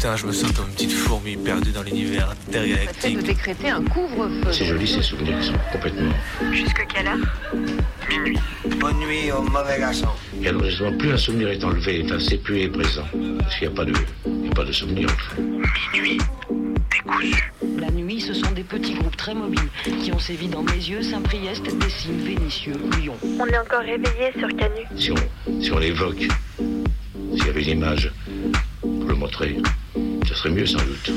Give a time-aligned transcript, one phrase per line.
[0.00, 3.18] Putain, je me sens comme une petite fourmi perdue dans l'univers intergalactique.
[3.18, 4.50] de décréter un couvre-feu.
[4.50, 6.10] C'est joli ces souvenirs qui sont complètement.
[6.52, 7.18] Jusque quelle heure?
[8.08, 8.38] Minuit.
[8.78, 10.08] Bonne nuit au mauvais garçon.
[10.42, 13.04] Et alors justement, plus un souvenir est enlevé, enfin, c'est plus est présent.
[13.40, 13.92] Parce qu'il n'y a pas de,
[14.24, 15.06] il y a pas de souvenir.
[15.92, 16.18] Minuit.
[16.90, 17.52] Décousu.
[17.78, 19.68] La nuit, ce sont des petits groupes très mobiles
[20.02, 23.16] qui ont sévi dans mes yeux, Saint-Priest, Dessines, Vénitieux, Lyon.
[23.22, 24.80] On est encore réveillé sur Canu.
[24.96, 26.26] Si on, si on l'évoque,
[27.36, 28.10] s'il y avait une image
[28.80, 29.58] pour le montrer,
[30.30, 31.10] ce serait mieux sans doute.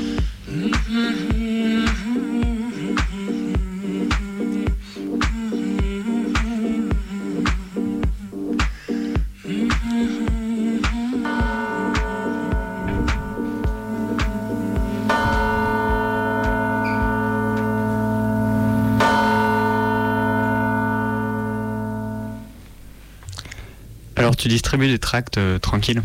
[24.16, 26.02] Alors tu distribues des tracts euh, tranquilles,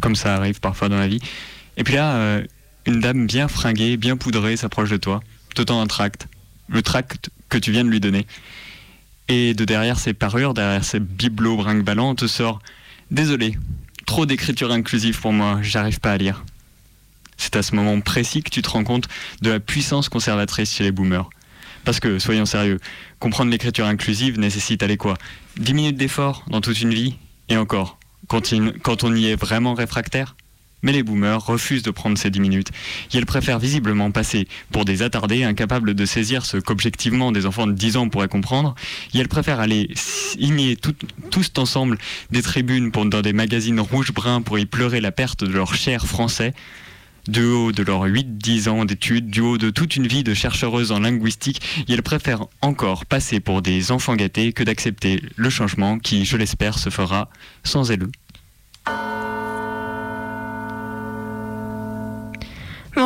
[0.00, 1.20] comme ça arrive parfois dans la vie.
[1.76, 2.44] Et puis là, euh,
[2.86, 5.20] une dame bien fringuée, bien poudrée s'approche de toi,
[5.54, 6.28] te tend un tract,
[6.68, 8.26] le tract que tu viens de lui donner.
[9.28, 12.60] Et de derrière ses parures, derrière ses bibelots brinque-ballants, on te sort
[13.10, 13.56] Désolé,
[14.04, 16.44] trop d'écriture inclusive pour moi, j'arrive pas à lire.
[17.36, 19.08] C'est à ce moment précis que tu te rends compte
[19.42, 21.28] de la puissance conservatrice chez les boomers.
[21.84, 22.80] Parce que, soyons sérieux,
[23.20, 25.14] comprendre l'écriture inclusive nécessite aller quoi?
[25.58, 27.16] 10 minutes d'effort dans toute une vie
[27.48, 30.34] Et encore, quand on y est vraiment réfractaire?
[30.82, 32.68] Mais les boomers refusent de prendre ces 10 minutes.
[33.14, 37.72] Elles préfèrent visiblement passer pour des attardés incapables de saisir ce qu'objectivement des enfants de
[37.72, 38.74] 10 ans pourraient comprendre.
[39.14, 40.94] Elles préfèrent aller signer tout-
[41.30, 41.98] tous ensemble
[42.30, 46.06] des tribunes pour, dans des magazines rouge-brun pour y pleurer la perte de leur cher
[46.06, 46.52] français
[47.26, 50.92] du haut de leurs 8-10 ans d'études, du haut de toute une vie de chercheuse
[50.92, 56.24] en linguistique, elles préfèrent encore passer pour des enfants gâtés que d'accepter le changement qui,
[56.24, 57.28] je l'espère, se fera
[57.64, 58.06] sans elles.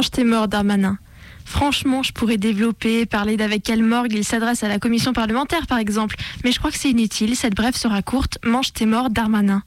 [0.00, 0.96] Mange tes morts, Darmanin.
[1.44, 5.76] Franchement, je pourrais développer, parler d'avec quelle morgue il s'adresse à la commission parlementaire, par
[5.76, 6.16] exemple.
[6.42, 8.38] Mais je crois que c'est inutile, cette brève sera courte.
[8.42, 9.62] Mange tes morts, Darmanin.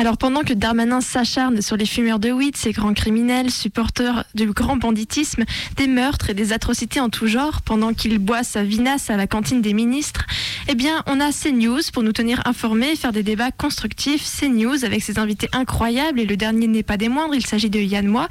[0.00, 4.46] Alors pendant que Darmanin s'acharne sur les fumeurs de weed, ces grands criminels, supporteurs du
[4.46, 5.42] grand banditisme,
[5.76, 9.26] des meurtres et des atrocités en tout genre, pendant qu'il boit sa vinasse à la
[9.26, 10.24] cantine des ministres,
[10.68, 14.24] eh bien on a CNews pour nous tenir informés faire des débats constructifs.
[14.38, 17.80] CNews avec ses invités incroyables et le dernier n'est pas des moindres, il s'agit de
[17.80, 18.28] Yann Moix.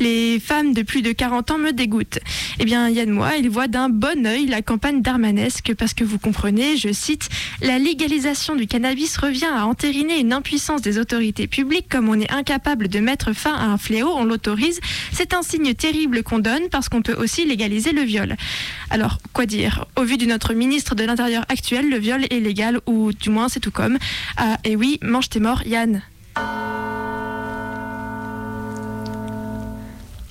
[0.00, 2.20] Les femmes de plus de 40 ans me dégoûtent.
[2.58, 6.18] Eh bien Yann Moix, il voit d'un bon œil la campagne darmanesque parce que vous
[6.18, 7.28] comprenez, je cite,
[7.60, 12.30] la légalisation du cannabis revient à entériner une impuissance des autorités publiques comme on est
[12.30, 14.80] incapable de mettre fin à un fléau, on l'autorise.
[15.12, 18.36] C'est un signe terrible qu'on donne parce qu'on peut aussi légaliser le viol.
[18.90, 19.86] Alors, quoi dire?
[19.96, 23.48] Au vu de notre ministre de l'Intérieur actuel, le viol est légal ou du moins
[23.48, 23.98] c'est tout comme.
[24.36, 26.02] Ah, et oui, mange tes morts, Yann.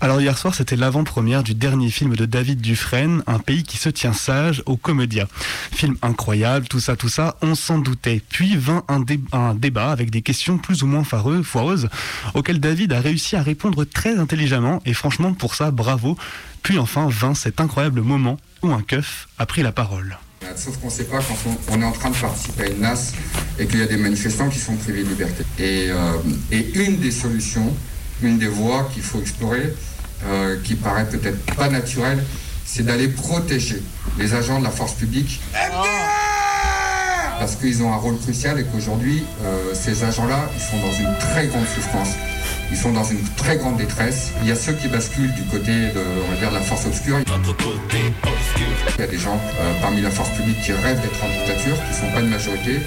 [0.05, 3.89] Alors hier soir, c'était l'avant-première du dernier film de David Dufresne, Un pays qui se
[3.89, 5.27] tient sage, au Comédia.
[5.71, 8.21] Film incroyable, tout ça, tout ça, on s'en doutait.
[8.29, 11.89] Puis vint un, dé- un débat avec des questions plus ou moins foireuses,
[12.35, 16.15] auxquelles David a réussi à répondre très intelligemment, et franchement, pour ça, bravo.
[16.61, 20.19] Puis enfin vint cet incroyable moment où un keuf a pris la parole.
[20.55, 21.35] Sauf qu'on ne sait pas quand
[21.71, 23.13] on, est en train de participer à une NAS
[23.57, 25.43] et qu'il y a des manifestants qui sont privés de liberté.
[25.57, 26.11] Et, euh,
[26.51, 27.75] et une des solutions,
[28.21, 29.73] une des voies qu'il faut explorer,
[30.25, 32.23] euh, qui paraît peut-être pas naturelle,
[32.65, 33.81] c'est d'aller protéger
[34.17, 35.41] les agents de la force publique.
[37.39, 41.13] Parce qu'ils ont un rôle crucial et qu'aujourd'hui, euh, ces agents-là, ils sont dans une
[41.19, 42.09] très grande souffrance.
[42.71, 44.31] Ils sont dans une très grande détresse.
[44.41, 46.85] Il y a ceux qui basculent du côté de, on va dire, de la force
[46.85, 47.19] obscure.
[48.97, 51.75] Il y a des gens euh, parmi la force publique qui rêvent d'être en dictature,
[51.75, 52.79] qui ne sont pas une majorité.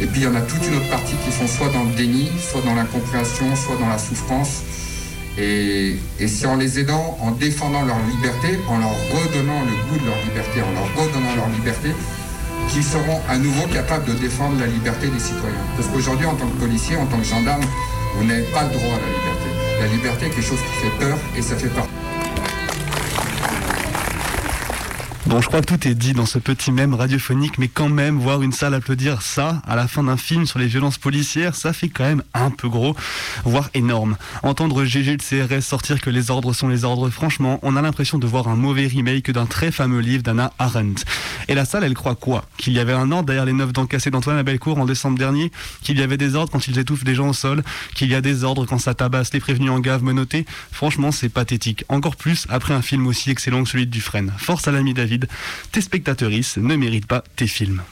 [0.00, 1.90] Et puis il y en a toute une autre partie qui sont soit dans le
[1.94, 4.62] déni, soit dans l'incompréhension, soit dans la souffrance.
[5.40, 10.06] Et, c'est en les aidant, en défendant leur liberté, en leur redonnant le goût de
[10.06, 11.90] leur liberté, en leur redonnant leur liberté,
[12.68, 15.64] qu'ils seront à nouveau capables de défendre la liberté des citoyens.
[15.76, 17.64] Parce qu'aujourd'hui, en tant que policier, en tant que gendarme,
[18.16, 19.48] vous n'avez pas le droit à la liberté.
[19.80, 21.97] La liberté est quelque chose qui fait peur et ça fait partie.
[25.28, 28.18] Bon, je crois que tout est dit dans ce petit mème radiophonique, mais quand même,
[28.18, 31.74] voir une salle applaudir ça à la fin d'un film sur les violences policières, ça
[31.74, 32.96] fait quand même un peu gros,
[33.44, 34.16] voire énorme.
[34.42, 38.16] Entendre GG de CRS sortir que les ordres sont les ordres, franchement, on a l'impression
[38.16, 41.04] de voir un mauvais remake d'un très fameux livre d'Anna Arendt.
[41.48, 42.46] Et la salle, elle croit quoi?
[42.56, 45.52] Qu'il y avait un ordre derrière les neuf dents cassées d'Antoine Abelcourt en décembre dernier?
[45.82, 47.62] Qu'il y avait des ordres quand ils étouffent des gens au sol?
[47.94, 50.46] Qu'il y a des ordres quand ça tabasse les prévenus en gave menottés?
[50.72, 51.84] Franchement, c'est pathétique.
[51.90, 54.32] Encore plus après un film aussi excellent que celui de Dufresne.
[54.38, 55.17] Force à l'ami David,
[55.72, 57.82] tes spectatrices ne méritent pas tes films.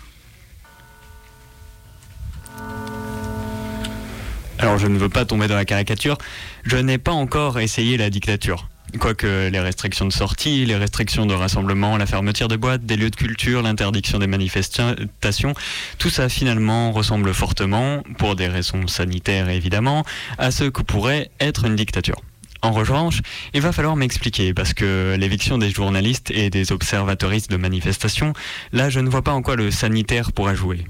[4.58, 6.17] Alors je ne veux pas tomber dans la caricature,
[6.64, 8.69] je n'ai pas encore essayé la dictature.
[8.99, 13.11] Quoique les restrictions de sortie, les restrictions de rassemblement, la fermeture des boîtes, des lieux
[13.11, 15.55] de culture, l'interdiction des manifestations,
[15.99, 20.05] tout ça finalement ressemble fortement, pour des raisons sanitaires évidemment,
[20.38, 22.23] à ce que pourrait être une dictature.
[22.67, 23.23] En revanche,
[23.55, 28.33] il va falloir m'expliquer parce que l'éviction des journalistes et des observatoristes de manifestations,
[28.73, 30.85] là je ne vois pas en quoi le sanitaire pourra jouer.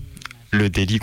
[0.52, 0.98] Le délit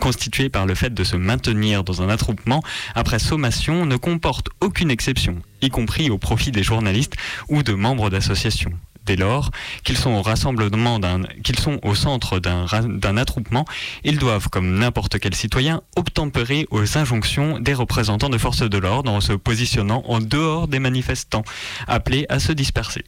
[0.00, 2.62] constitué par le fait de se maintenir dans un attroupement
[2.94, 7.16] après sommation ne comporte aucune exception, y compris au profit des journalistes
[7.50, 8.72] ou de membres d'associations.
[9.06, 9.52] Dès lors
[9.84, 10.98] qu'ils sont au rassemblement
[11.44, 13.64] qu'ils sont au centre d'un attroupement,
[14.02, 19.12] ils doivent, comme n'importe quel citoyen, obtempérer aux injonctions des représentants de forces de l'ordre
[19.12, 21.44] en se positionnant en dehors des manifestants,
[21.86, 23.04] appelés à se disperser.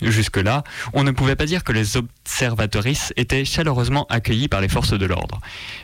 [0.00, 0.62] Jusque-là,
[0.92, 5.06] on ne pouvait pas dire que les observatrices étaient chaleureusement accueillies par les forces de
[5.06, 5.40] l'ordre.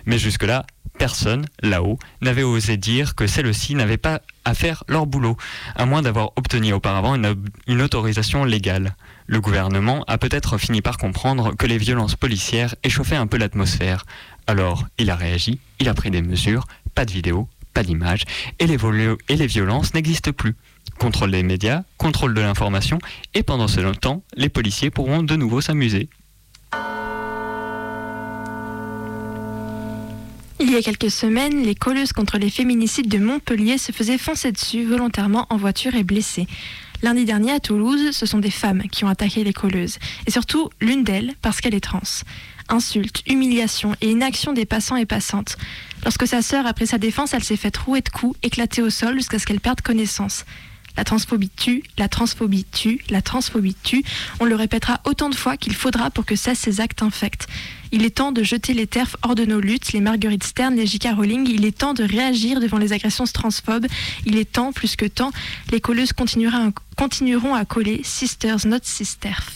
[0.06, 0.66] Mais jusque-là,
[0.98, 5.36] personne, là-haut, n'avait osé dire que celles-ci n'avaient pas à faire leur boulot,
[5.74, 8.96] à moins d'avoir obtenu auparavant une, autorisation légale.
[9.26, 14.04] Le gouvernement a peut-être fini par comprendre que les violences policières échauffaient un peu l'atmosphère.
[14.46, 18.24] Alors, il a réagi, il a pris des mesures, pas de vidéo, pas d'image,
[18.58, 20.54] et les violences n'existent plus.
[20.98, 22.98] Contrôle des médias, contrôle de l'information,
[23.34, 26.08] et pendant ce temps, les policiers pourront de nouveau s'amuser.
[30.66, 34.50] Il y a quelques semaines, les colleuses contre les féminicides de Montpellier se faisaient foncer
[34.50, 36.46] dessus volontairement en voiture et blessées.
[37.02, 40.70] Lundi dernier à Toulouse, ce sont des femmes qui ont attaqué les colleuses, et surtout
[40.80, 42.00] l'une d'elles parce qu'elle est trans.
[42.70, 45.58] Insultes, humiliations et inaction des passants et passantes.
[46.02, 48.88] Lorsque sa sœur a pris sa défense, elle s'est faite rouer de coups, éclatée au
[48.88, 50.46] sol jusqu'à ce qu'elle perde connaissance.
[50.96, 54.04] La transphobie tue, la transphobie tue, la transphobie tue.
[54.40, 57.48] On le répétera autant de fois qu'il faudra pour que cessent ces actes infects.
[57.94, 60.84] Il est temps de jeter les terfs hors de nos luttes, les Marguerite Stern, les
[60.84, 61.10] J.K.
[61.14, 61.48] Rowling.
[61.48, 63.86] Il est temps de réagir devant les agressions transphobes.
[64.26, 65.30] Il est temps, plus que temps,
[65.70, 69.46] les colleuses continueront à coller Sisters Not Sisters.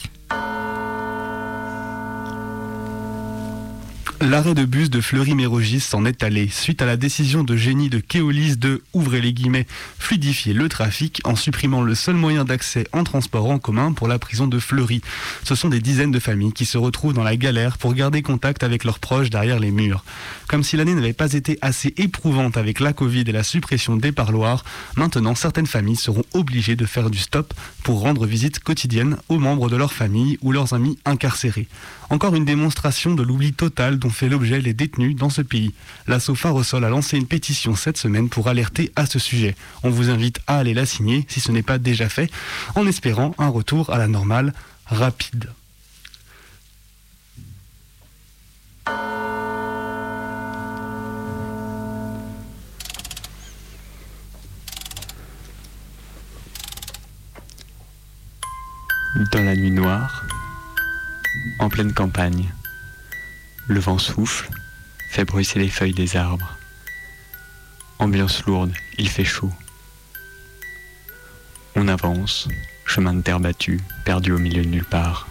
[4.21, 7.99] L'arrêt de bus de Fleury-Mérogis s'en est allé suite à la décision de génie de
[7.99, 9.65] Keolis de, ouvrez les guillemets,
[9.97, 14.19] fluidifier le trafic en supprimant le seul moyen d'accès en transport en commun pour la
[14.19, 15.01] prison de Fleury.
[15.45, 18.63] Ce sont des dizaines de familles qui se retrouvent dans la galère pour garder contact
[18.63, 20.03] avec leurs proches derrière les murs.
[20.49, 24.11] Comme si l'année n'avait pas été assez éprouvante avec la Covid et la suppression des
[24.11, 24.65] parloirs,
[24.95, 27.53] maintenant certaines familles seront obligées de faire du stop
[27.83, 31.67] pour rendre visite quotidienne aux membres de leur famille ou leurs amis incarcérés.
[32.09, 35.71] Encore une démonstration de l'oubli total dont fait l'objet les détenus dans ce pays.
[36.07, 39.55] L'assaut Pharosol a lancé une pétition cette semaine pour alerter à ce sujet.
[39.83, 42.31] On vous invite à aller la signer si ce n'est pas déjà fait,
[42.73, 44.55] en espérant un retour à la normale
[44.87, 45.51] rapide.
[59.49, 60.25] La nuit noire,
[61.57, 62.53] en pleine campagne.
[63.67, 64.47] Le vent souffle,
[65.09, 66.55] fait bruisser les feuilles des arbres.
[67.97, 69.51] Ambiance lourde, il fait chaud.
[71.75, 72.47] On avance,
[72.85, 75.27] chemin de terre battue, perdu au milieu de nulle part.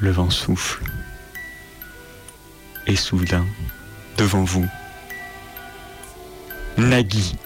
[0.00, 0.82] Le vent souffle.
[2.86, 3.44] Et soudain,
[4.16, 4.66] devant vous,
[6.78, 7.36] Nagui,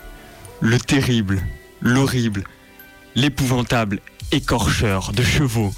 [0.60, 1.42] le terrible,
[1.80, 2.44] l'horrible,
[3.16, 4.00] l'épouvantable
[4.32, 5.74] écorcheur de chevaux.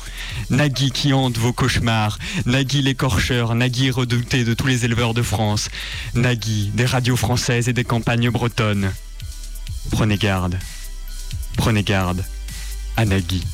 [0.51, 2.19] Nagui qui hante vos cauchemars.
[2.47, 5.69] Nagui l'écorcheur, Nagui redouté de tous les éleveurs de France.
[6.15, 8.93] Nagui des radios françaises et des campagnes bretonnes.
[9.91, 10.59] Prenez garde.
[11.57, 12.25] Prenez garde
[12.97, 13.45] à Nagui.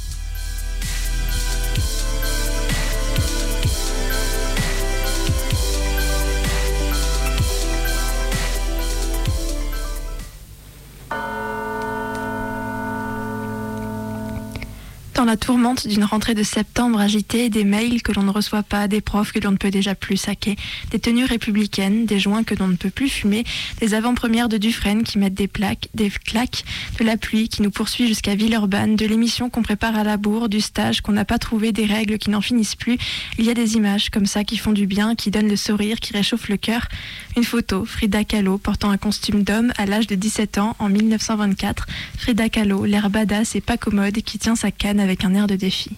[15.25, 19.00] La tourmente d'une rentrée de septembre agitée, des mails que l'on ne reçoit pas, des
[19.00, 20.57] profs que l'on ne peut déjà plus saquer,
[20.90, 23.45] des tenues républicaines, des joints que l'on ne peut plus fumer,
[23.81, 26.64] des avant-premières de Dufresne qui mettent des plaques, des claques,
[26.99, 30.49] de la pluie qui nous poursuit jusqu'à Villeurbanne, de l'émission qu'on prépare à la bourre,
[30.49, 32.99] du stage qu'on n'a pas trouvé, des règles qui n'en finissent plus.
[33.38, 36.00] Il y a des images comme ça qui font du bien, qui donnent le sourire,
[36.00, 36.88] qui réchauffent le cœur.
[37.37, 41.87] Une photo, Frida Kahlo portant un costume d'homme à l'âge de 17 ans en 1924.
[42.19, 45.56] Frida Kahlo, l'air badass et pas commode, qui tient sa canne avec un air de
[45.56, 45.97] défi.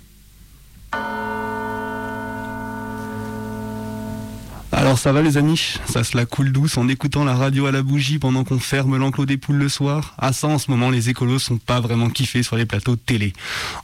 [4.78, 5.78] Alors ça va les amis?
[5.86, 8.98] Ça se la coule douce en écoutant la radio à la bougie pendant qu'on ferme
[8.98, 10.14] l'enclos des poules le soir?
[10.18, 13.32] Ah ça en ce moment les écolos sont pas vraiment kiffés sur les plateaux télé.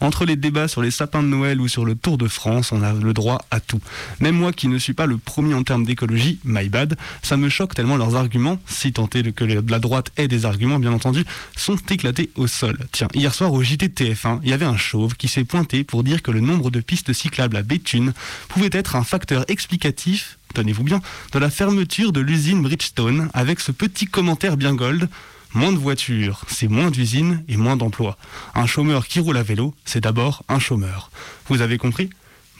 [0.02, 2.82] Entre les débats sur les sapins de Noël ou sur le Tour de France, on
[2.82, 3.80] a le droit à tout.
[4.20, 7.48] Même moi qui ne suis pas le premier en termes d'écologie, my bad, ça me
[7.48, 11.24] choque tellement leurs arguments, si tenté que la droite ait des arguments bien entendu,
[11.56, 12.78] sont éclatés au sol.
[12.92, 16.04] Tiens, hier soir au JT TF1, il y avait un chauve qui s'est pointé pour
[16.04, 18.12] dire que le nombre de pistes cyclables à Béthune
[18.48, 21.00] pouvait être un facteur explicatif tenez-vous bien,
[21.32, 25.08] de la fermeture de l'usine Bridgestone avec ce petit commentaire bien gold.
[25.54, 28.16] Moins de voitures, c'est moins d'usines et moins d'emplois.
[28.54, 31.10] Un chômeur qui roule à vélo, c'est d'abord un chômeur.
[31.48, 32.08] Vous avez compris?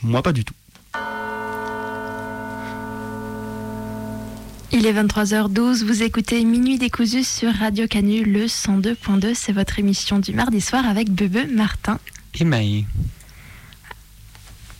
[0.02, 0.54] Moi pas du tout.
[4.74, 10.18] Il est 23h12, vous écoutez Minuit décousu sur Radio Canu, le 102.2, c'est votre émission
[10.18, 11.98] du mardi soir avec Bebe, Martin
[12.40, 12.86] et Maï.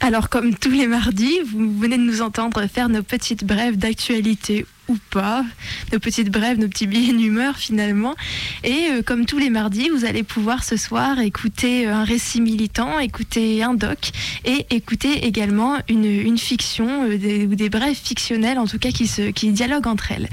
[0.04, 4.66] Alors, comme tous les mardis, vous venez de nous entendre faire nos petites brèves d'actualité
[4.88, 5.44] ou pas,
[5.92, 8.16] nos petites brèves, nos petits billets d'humeur finalement.
[8.64, 12.40] Et euh, comme tous les mardis, vous allez pouvoir ce soir écouter euh, un récit
[12.40, 14.10] militant, écouter un doc
[14.44, 19.86] et écouter également une, fiction euh, ou des brèves fictionnelles en tout cas qui, dialoguent
[19.86, 20.28] entre elles.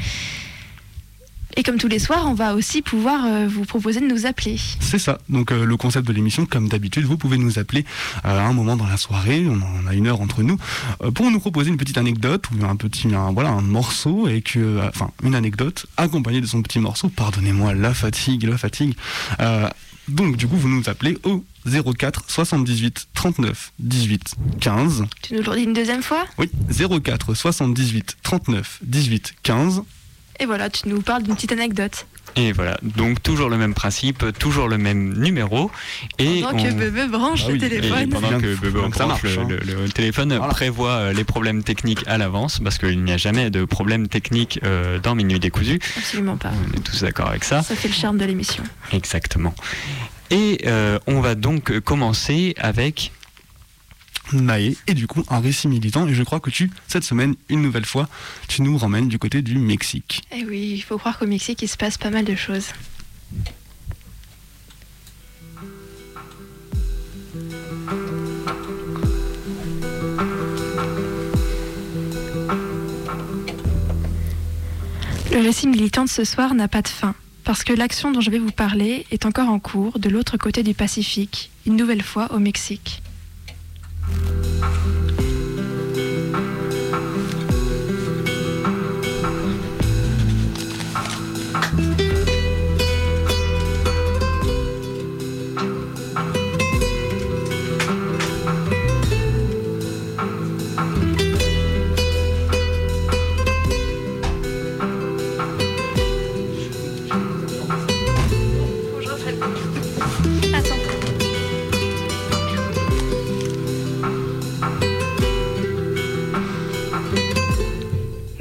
[1.58, 4.58] Et comme tous les soirs, on va aussi pouvoir euh, vous proposer de nous appeler.
[4.79, 5.20] C'est ça.
[5.29, 7.86] Donc euh, le concept de l'émission, comme d'habitude, vous pouvez nous appeler
[8.25, 9.46] euh, à un moment dans la soirée.
[9.48, 10.58] On a une heure entre nous
[11.13, 15.12] pour nous proposer une petite anecdote ou un petit, voilà, un morceau et que, enfin,
[15.24, 17.10] une anecdote accompagnée de son petit morceau.
[17.10, 18.96] Pardonnez-moi la fatigue, la fatigue.
[20.08, 25.06] donc du coup, vous nous appelez au 04 78 39 18 15.
[25.22, 26.25] Tu nous le redis une deuxième fois?
[26.38, 26.50] Oui,
[27.03, 29.84] 04 78 39 18 15.
[30.39, 32.05] Et voilà, tu nous parles d'une petite anecdote.
[32.36, 35.72] Et voilà, donc toujours le même principe, toujours le même numéro.
[36.19, 38.10] Et pendant que Bebe branche ah le téléphone.
[38.10, 39.48] pendant que Bebe branche hein.
[39.50, 43.65] le, téléphone, prévoit euh, les problèmes techniques à l'avance, parce qu'il n'y a jamais de
[43.65, 45.79] problème technique euh, dans Minuit décousu.
[45.98, 46.51] Absolument pas.
[46.51, 47.62] On est tous d'accord avec ça.
[47.63, 48.63] Ça fait le charme de l'émission.
[48.93, 49.53] Exactement.
[50.29, 53.12] Et euh, on va donc commencer avec
[54.33, 57.62] Naé et du coup un récit militant et je crois que tu cette semaine une
[57.62, 58.07] nouvelle fois
[58.48, 60.21] tu nous ramènes du côté du Mexique.
[60.31, 62.67] Eh oui, il faut croire qu'au Mexique il se passe pas mal de choses.
[75.31, 78.31] Le récit militant de ce soir n'a pas de fin, parce que l'action dont je
[78.31, 82.33] vais vous parler est encore en cours de l'autre côté du Pacifique, une nouvelle fois
[82.33, 83.01] au Mexique.
[84.10, 84.99] thank you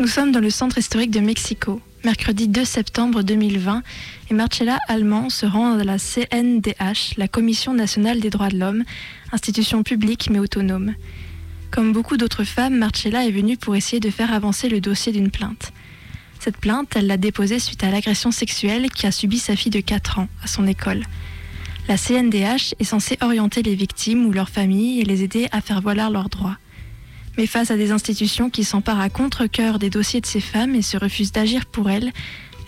[0.08, 3.82] sommes dans le centre historique de Mexico, mercredi 2 septembre 2020,
[4.30, 8.84] et Marcella Allemand se rend à la CNDH, la Commission nationale des droits de l'homme,
[9.32, 10.94] institution publique mais autonome.
[11.70, 15.30] Comme beaucoup d'autres femmes, Marcella est venue pour essayer de faire avancer le dossier d'une
[15.30, 15.72] plainte.
[16.40, 19.80] Cette plainte, elle l'a déposée suite à l'agression sexuelle qui a subi sa fille de
[19.80, 21.02] 4 ans à son école.
[21.86, 25.82] La CNDH est censée orienter les victimes ou leurs familles et les aider à faire
[25.82, 26.56] valoir leurs droits.
[27.38, 30.82] Mais face à des institutions qui s'emparent à contre-coeur des dossiers de ces femmes et
[30.82, 32.12] se refusent d'agir pour elles,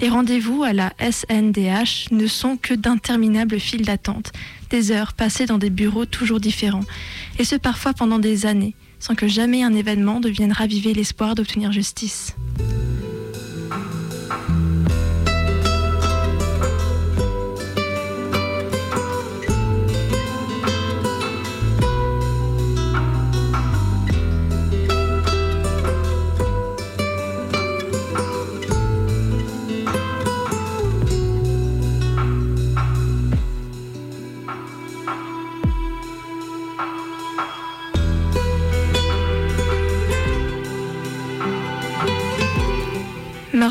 [0.00, 4.30] les rendez-vous à la SNDH ne sont que d'interminables files d'attente,
[4.70, 6.84] des heures passées dans des bureaux toujours différents,
[7.40, 11.72] et ce parfois pendant des années, sans que jamais un événement devienne raviver l'espoir d'obtenir
[11.72, 12.36] justice.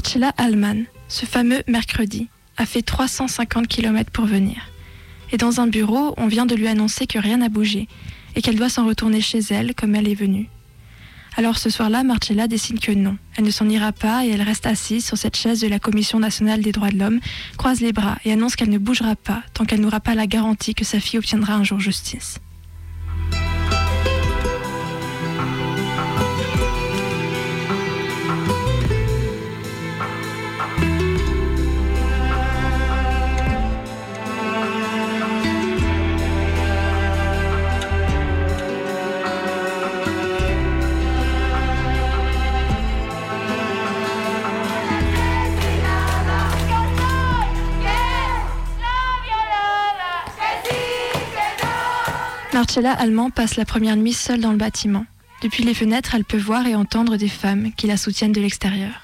[0.09, 4.55] Marcella Allman, ce fameux mercredi, a fait 350 km pour venir.
[5.31, 7.87] Et dans un bureau, on vient de lui annoncer que rien n'a bougé
[8.35, 10.49] et qu'elle doit s'en retourner chez elle comme elle est venue.
[11.37, 14.65] Alors ce soir-là, Marcella décide que non, elle ne s'en ira pas et elle reste
[14.65, 17.19] assise sur cette chaise de la Commission nationale des droits de l'homme,
[17.59, 20.73] croise les bras et annonce qu'elle ne bougera pas tant qu'elle n'aura pas la garantie
[20.73, 22.39] que sa fille obtiendra un jour justice.
[52.59, 55.05] Marcella Allemand passe la première nuit seule dans le bâtiment.
[55.41, 59.01] Depuis les fenêtres, elle peut voir et entendre des femmes qui la soutiennent de l'extérieur.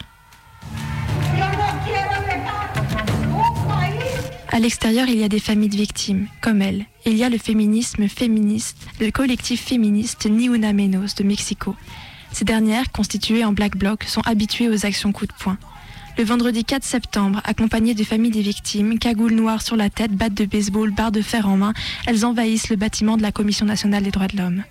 [4.50, 6.83] À l'extérieur, il y a des familles de victimes, comme elle.
[7.05, 11.77] Il y a le féminisme féministe, le collectif féministe Ni Una Menos de Mexico.
[12.33, 15.57] Ces dernières, constituées en black bloc, sont habituées aux actions coup de poing.
[16.17, 20.34] Le vendredi 4 septembre, accompagnées des familles des victimes, cagoules noires sur la tête, battes
[20.34, 21.74] de baseball, barres de fer en main,
[22.07, 24.63] elles envahissent le bâtiment de la Commission nationale des droits de l'homme.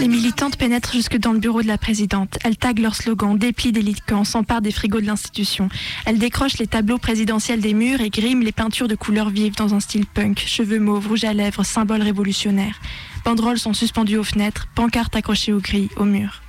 [0.00, 2.38] Les militantes pénètrent jusque dans le bureau de la présidente.
[2.44, 5.68] Elles taguent leurs slogans, déplient des licans, s'emparent des frigos de l'institution.
[6.06, 9.74] Elles décrochent les tableaux présidentiels des murs et griment les peintures de couleurs vives dans
[9.74, 12.80] un style punk, cheveux mauves, rouge à lèvres, symboles révolutionnaires.
[13.24, 16.42] Banderoles sont suspendues aux fenêtres, pancartes accrochées aux grilles, aux murs.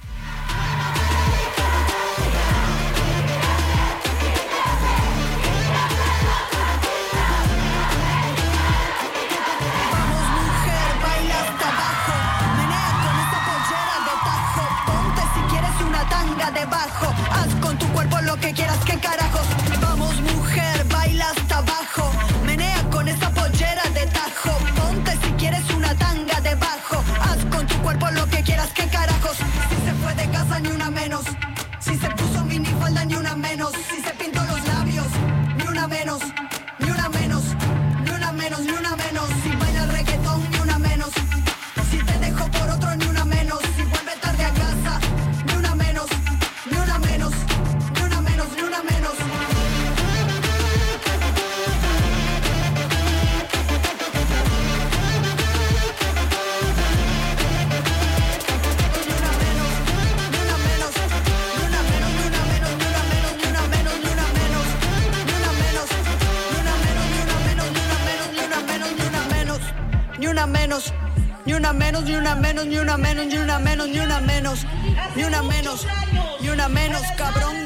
[76.69, 77.58] menos, cabrón.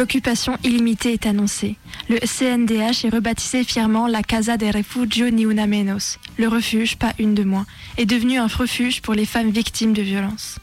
[0.00, 1.76] L'occupation illimitée est annoncée.
[2.08, 7.12] Le CNDH est rebaptisé fièrement la Casa de Refugio Ni Una Menos, le refuge, pas
[7.18, 7.66] une de moins,
[7.98, 10.56] est devenu un refuge pour les femmes victimes de violences.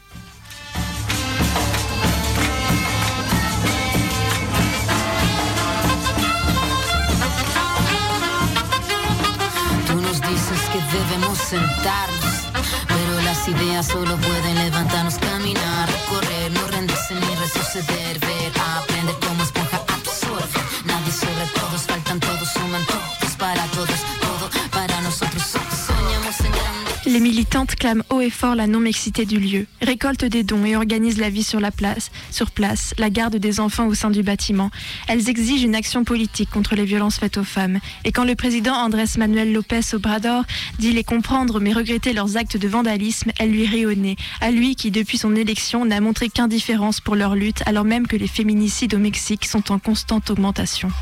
[27.18, 31.18] Les militantes clament haut et fort la non-mixité du lieu, récoltent des dons et organisent
[31.18, 34.70] la vie sur la place, sur place, la garde des enfants au sein du bâtiment.
[35.08, 37.80] Elles exigent une action politique contre les violences faites aux femmes.
[38.04, 40.44] Et quand le président Andrés Manuel López Obrador
[40.78, 44.14] dit les comprendre mais regretter leurs actes de vandalisme, elle lui rit au nez.
[44.40, 48.14] À lui qui, depuis son élection, n'a montré qu'indifférence pour leur lutte, alors même que
[48.14, 50.92] les féminicides au Mexique sont en constante augmentation.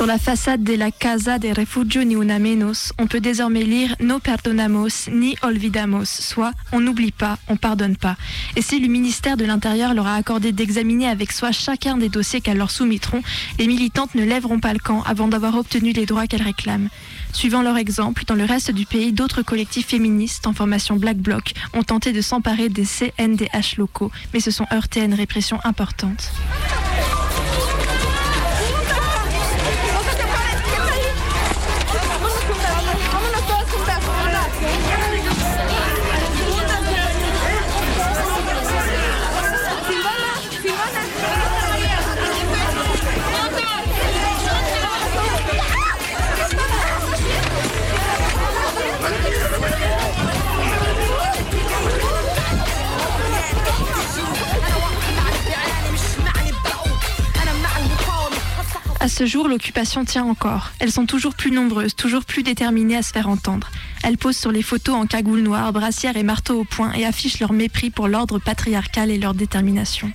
[0.00, 3.94] Sur la façade de la Casa de Refugio ni una menos, on peut désormais lire
[4.00, 8.16] No perdonamos ni olvidamos, soit on n'oublie pas, on pardonne pas.
[8.56, 12.40] Et si le ministère de l'Intérieur leur a accordé d'examiner avec soi chacun des dossiers
[12.40, 13.20] qu'elles leur soumettront,
[13.58, 16.88] les militantes ne lèveront pas le camp avant d'avoir obtenu les droits qu'elles réclament.
[17.34, 21.52] Suivant leur exemple, dans le reste du pays, d'autres collectifs féministes en formation Black Bloc
[21.74, 26.32] ont tenté de s'emparer des CNDH locaux, mais se sont heurtés à une répression importante.
[59.10, 60.70] Ce jour, l'occupation tient encore.
[60.78, 63.68] Elles sont toujours plus nombreuses, toujours plus déterminées à se faire entendre.
[64.02, 67.40] Elles posent sur les photos en cagoule noire, brassière et marteau au poing et affichent
[67.40, 70.10] leur mépris pour l'ordre patriarcal et leur détermination.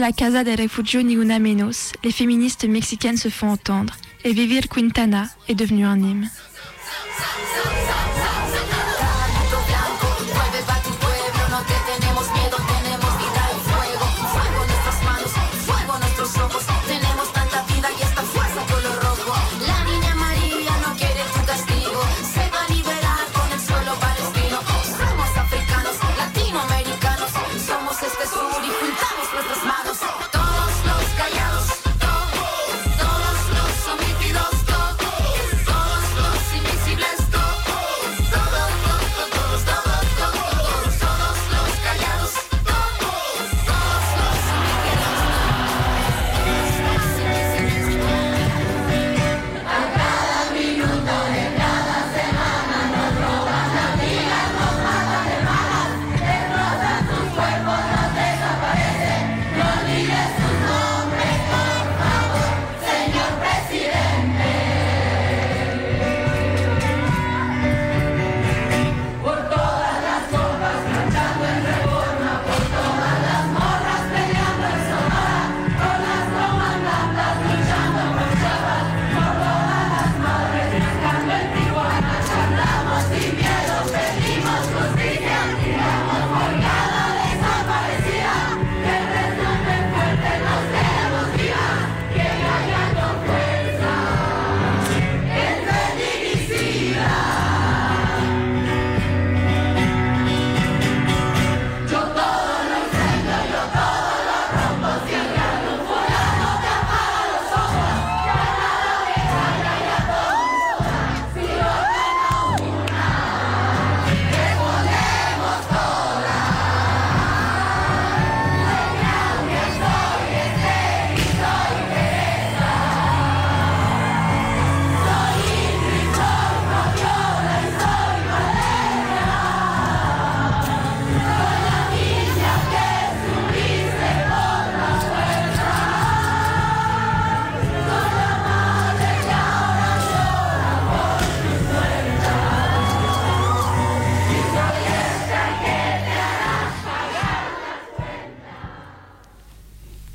[0.00, 4.66] La Casa de Refugio ni una menos, les féministes mexicaines se font entendre et Vivir
[4.66, 6.30] Quintana est devenu un hymne.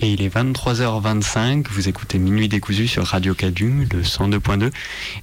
[0.05, 4.69] Et il est 23h25, vous écoutez Minuit décousu sur Radio Cadu, le 102.2.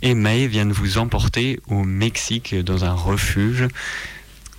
[0.02, 3.68] Et Maë vient de vous emporter au Mexique dans un refuge.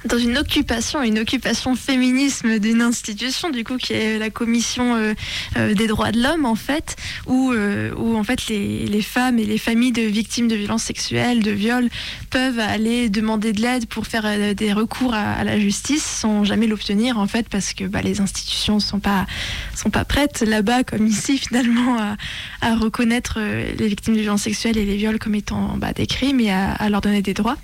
[0.06, 5.14] Dans une occupation, une occupation féminisme d'une institution, du coup, qui est la commission euh,
[5.58, 9.40] euh, des droits de l'homme, en fait, où, euh, où en fait les, les femmes
[9.40, 11.90] et les familles de victimes de violences sexuelles, de viols,
[12.30, 17.18] peuvent aller demander de l'aide pour faire des recours à, la justice sans jamais l'obtenir,
[17.18, 19.26] en fait, parce que bah, les institutions sont pas
[19.76, 22.18] sont pas prêtes là-bas comme ici finalement à,
[22.62, 26.40] à reconnaître les victimes de violences sexuelles et les viols comme étant bah, des crimes
[26.40, 27.58] et à leur donner des droits.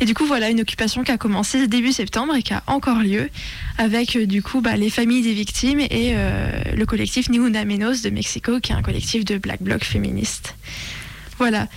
[0.00, 3.00] Et du coup, voilà une occupation qui a commencé début septembre et qui a encore
[3.00, 3.28] lieu
[3.76, 7.66] avec euh, du coup bah, les familles des victimes et euh, le collectif Ni Una
[7.66, 10.54] Menos de Mexico, qui est un collectif de black bloc féministes.
[11.36, 11.68] Voilà.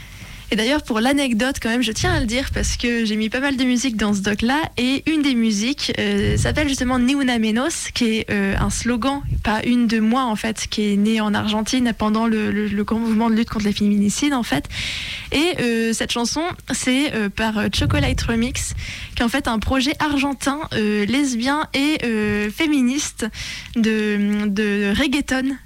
[0.54, 3.28] Et d'ailleurs, pour l'anecdote, quand même, je tiens à le dire parce que j'ai mis
[3.28, 4.62] pas mal de musique dans ce doc-là.
[4.78, 9.24] Et une des musiques euh, s'appelle justement Ni Una Menos, qui est euh, un slogan,
[9.42, 13.32] pas une de moi en fait, qui est né en Argentine pendant le, grand mouvement
[13.32, 14.66] de lutte contre les féminicides en fait.
[15.32, 18.76] Et euh, cette chanson, c'est par Chocolate Remix,
[19.16, 21.98] qui est en fait un projet argentin lesbien et
[22.52, 23.26] féministe
[23.76, 25.58] de reggaeton.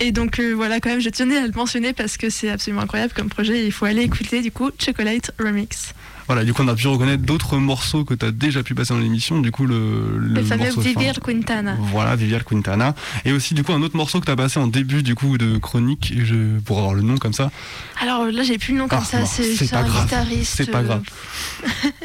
[0.00, 2.82] Et donc euh, voilà, quand même, je tenais à le mentionner parce que c'est absolument
[2.82, 3.64] incroyable comme projet.
[3.64, 5.94] Il faut aller écouter du coup Chocolate Remix.
[6.26, 8.94] Voilà, du coup, on a pu reconnaître d'autres morceaux que tu as déjà pu passer
[8.94, 9.40] dans l'émission.
[9.40, 11.76] Du coup, le, Le, fameux morceau, Vivir Quintana.
[11.78, 12.94] Voilà, Vivial Quintana.
[13.24, 15.36] Et aussi, du coup, un autre morceau que tu as passé en début du coup
[15.38, 17.50] de chronique, je, pour avoir le nom comme ça.
[18.00, 19.18] Alors là, j'ai plus le nom comme Ah, ça.
[19.20, 20.04] bon, c'est c'est c'est pas un grave.
[20.04, 20.54] guitariste.
[20.56, 21.02] C'est pas euh, grave.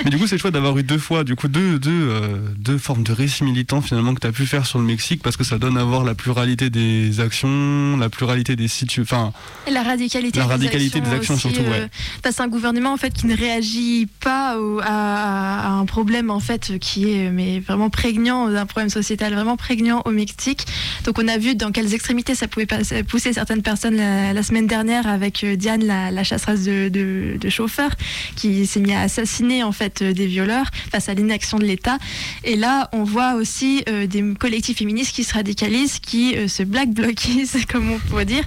[0.03, 2.77] Mais du coup, c'est chouette d'avoir eu deux fois, du coup, deux, deux, euh, deux
[2.77, 5.43] formes de récits militants finalement que tu as pu faire sur le Mexique parce que
[5.43, 9.03] ça donne à voir la pluralité des actions, la pluralité des situations.
[9.03, 9.33] Enfin,
[9.67, 11.85] Et la radicalité, La des radicalité actions des actions aussi, surtout, euh,
[12.25, 12.31] ouais.
[12.37, 17.11] à un gouvernement en fait qui ne réagit pas à, un problème en fait qui
[17.11, 20.65] est mais vraiment prégnant, un problème sociétal vraiment prégnant au Mexique.
[21.05, 22.67] Donc on a vu dans quelles extrémités ça pouvait
[23.07, 27.91] pousser certaines personnes la, semaine dernière avec euh, Diane, la, la de, de, chauffeurs,
[28.35, 31.97] qui s'est mis à assassiner en fait euh, des violeurs face à l'inaction de l'État.
[32.43, 36.89] Et là, on voit aussi euh, des collectifs féministes qui se radicalisent, qui se black
[36.89, 38.43] bloquisent, comme on pourrait dire,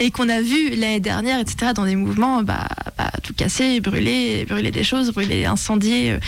[0.00, 2.66] et qu'on a vu l'année dernière, etc., dans des mouvements, bah,
[2.98, 6.18] bah, tout casser, brûler, brûler des choses, brûler, incendier, euh,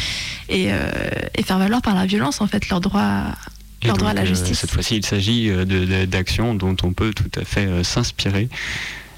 [0.48, 0.90] et, euh,
[1.34, 3.24] et faire valoir par la violence, en fait, leur droit,
[3.84, 4.58] leur droit à la euh, justice.
[4.58, 5.50] cette fois-ci, il s'agit
[6.06, 8.48] d'actions dont on peut tout à fait s'inspirer.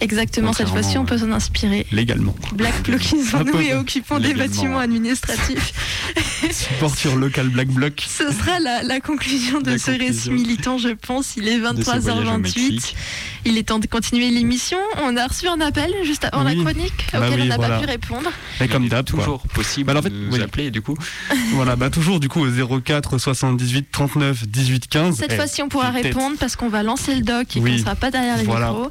[0.00, 1.86] Exactement, cette fois-ci, on peut s'en inspirer.
[1.92, 2.34] légalement.
[2.54, 5.72] Black bloquisons-nous peu et occupons des bâtiments administratifs.
[6.50, 8.04] Supporture locale Black Bloc.
[8.08, 11.36] Ce sera la, la conclusion de La ce récit militant, je pense.
[11.36, 12.38] Il est De ce voyage au 23h28.
[12.38, 12.96] Mexique.
[13.44, 14.78] Il est temps de continuer l'émission.
[15.02, 16.56] On a reçu un appel juste avant Oui.
[16.56, 17.74] la chronique Bah auquel oui, on n'a voilà.
[17.76, 18.30] pas pu répondre.
[18.60, 19.18] Et comme d'hab, quoi.
[19.24, 20.42] Toujours possible Bah, en fait, de nous oui.
[20.42, 20.96] appeler, du coup.
[21.54, 25.16] Voilà, bah toujours du coup au 04 78 39 18 15.
[25.16, 27.70] Cette Eh, fois-ci, on pourra répondre parce qu'on va lancer le doc et Oui.
[27.70, 28.68] qu'on ne sera pas derrière les Voilà.
[28.68, 28.90] micros.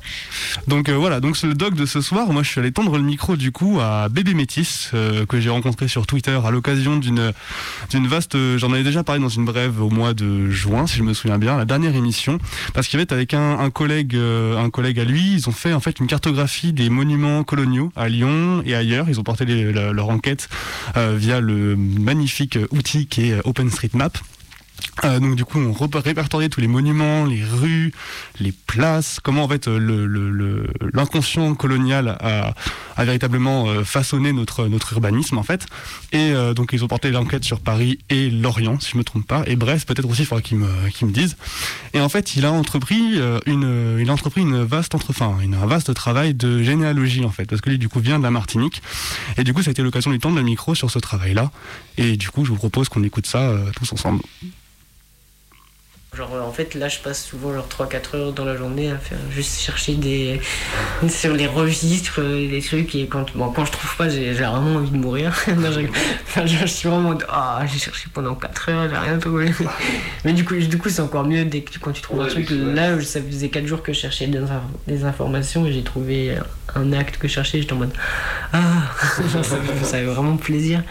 [0.67, 2.31] Donc euh, voilà, donc le doc de ce soir.
[2.31, 5.49] Moi, je suis allé tendre le micro du coup à Bébé Métis euh, que j'ai
[5.49, 7.33] rencontré sur Twitter à l'occasion d'une
[8.07, 8.37] vaste.
[8.57, 11.37] J'en avais déjà parlé dans une brève au mois de juin, si je me souviens
[11.37, 12.37] bien, la dernière émission,
[12.73, 15.73] parce qu'il y avait avec un, collègue euh, un collègue à lui, ils ont fait
[15.73, 19.07] en fait une cartographie des monuments coloniaux à Lyon et ailleurs.
[19.09, 20.49] Ils ont porté leur enquête
[20.97, 24.17] euh, via le magnifique outil qui est OpenStreetMap.
[25.05, 27.93] Euh, donc du coup, on répertoriait tous les monuments, les rues,
[28.39, 32.53] les places, comment en fait euh, l'inconscient colonial a,
[32.97, 35.65] véritablement euh, façonné notre urbanisme en fait.
[36.11, 39.43] Et donc ils ont porté l'enquête sur Paris et Lorient, si je me trompe pas,
[39.47, 41.37] et Brest peut-être aussi, il faudra qu'ils me disent.
[41.93, 45.65] Et en fait, il a entrepris une il a entrepris une vaste entre, enfin, un
[45.65, 48.81] vaste travail de généalogie en fait, parce que lui du coup vient de la Martinique.
[49.37, 51.51] Et du coup, ça a été l'occasion de lui tendre le micro sur ce travail-là.
[51.97, 54.21] Et du coup, je vous propose qu'on écoute ça tous ensemble.
[56.19, 58.97] Genre, euh, en fait, là, je passe souvent genre 3-4 heures dans la journée à
[58.97, 60.41] faire juste chercher des.
[61.07, 64.75] sur les registres, euh, des trucs, et quand, bon, quand je trouve pas, j'ai vraiment
[64.75, 65.33] envie de mourir.
[65.57, 65.79] Non, je,
[66.27, 69.17] enfin, je- je suis vraiment en mode, ah, j'ai cherché pendant 4 heures, j'ai rien
[69.17, 69.49] trouvé.
[70.25, 72.49] Mais du coup, du coup c'est encore mieux dès que, quand tu trouves un truc.
[72.51, 74.41] Là, ça faisait 4 jours que je cherchais des,
[74.87, 76.35] des informations et j'ai trouvé
[76.75, 77.93] un acte que je cherchais, j'étais en mode,
[78.53, 78.59] ah,
[79.31, 79.57] ça, ça
[79.97, 80.83] fait vraiment plaisir.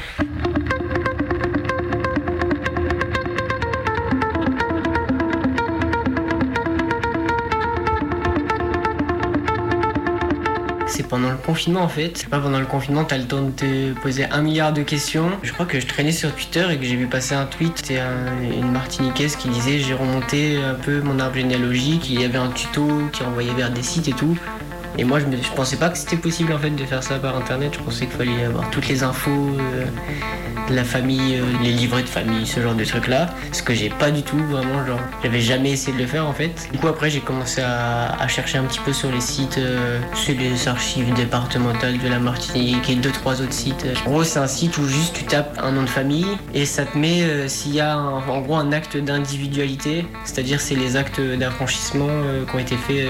[10.98, 12.26] C'est pendant le confinement en fait.
[12.28, 15.30] Pas pendant le confinement, t'as le temps de te poser un milliard de questions.
[15.44, 17.74] Je crois que je traînais sur Twitter et que j'ai vu passer un tweet.
[17.76, 22.10] C'était un- une Martiniquaise qui disait j'ai remonté un peu mon arbre généalogique.
[22.10, 24.36] Il y avait un tuto qui envoyait vers des sites et tout.
[24.98, 27.72] Et moi je, pensais pas que c'était possible en fait de faire ça par internet.
[27.74, 29.86] Je pensais qu'il fallait avoir toutes les infos euh,
[30.70, 33.28] la famille, euh, les livrets de famille, ce genre de trucs là.
[33.52, 34.98] Ce que j'ai pas du tout vraiment genre.
[35.22, 36.68] J'avais jamais essayé de le faire en fait.
[36.72, 40.36] Du coup après j'ai commencé à, chercher un petit peu sur les sites, euh, sur
[40.36, 43.86] les archives départementales de la Martinique et deux trois autres sites.
[44.04, 46.84] En gros c'est un site où juste tu tapes un nom de famille et ça
[46.84, 51.20] te met s'il y a un- en gros un acte d'individualité, c'est-à-dire c'est les actes
[51.20, 52.08] d'affranchissement
[52.48, 53.06] qui ont été faits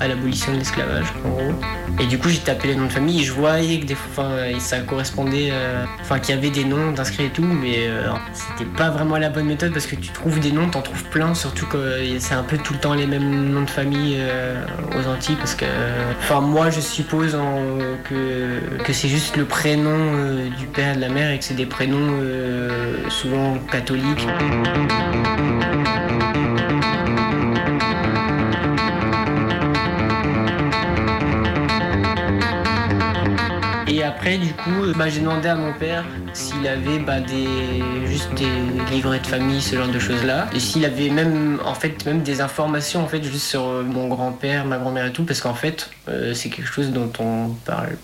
[0.00, 1.54] à l'abolition de l'esclavage, en gros.
[2.00, 4.30] Et du coup, j'ai tapé les noms de famille et je voyais que des fois,
[4.58, 8.70] ça correspondait, euh, enfin, qu'il y avait des noms d'inscrits et tout, mais euh, c'était
[8.70, 11.66] pas vraiment la bonne méthode parce que tu trouves des noms, t'en trouves plein, surtout
[11.66, 14.64] que c'est un peu tout le temps les mêmes noms de famille euh,
[14.98, 15.66] aux Antilles parce que,
[16.18, 17.36] enfin, moi, je suppose
[18.08, 21.44] que, que c'est juste le prénom euh, du père et de la mère et que
[21.44, 24.26] c'est des prénoms euh, souvent catholiques.
[34.38, 37.16] Du coup, bah, j'ai demandé à mon père s'il avait bah,
[38.04, 40.48] juste des livrets de famille, ce genre de choses-là.
[40.54, 44.08] Et s'il avait même, en fait, même des informations en fait, juste sur euh, mon
[44.08, 47.96] grand-père, ma grand-mère et tout, parce qu'en fait, euh, c'est quelque chose dont on parle,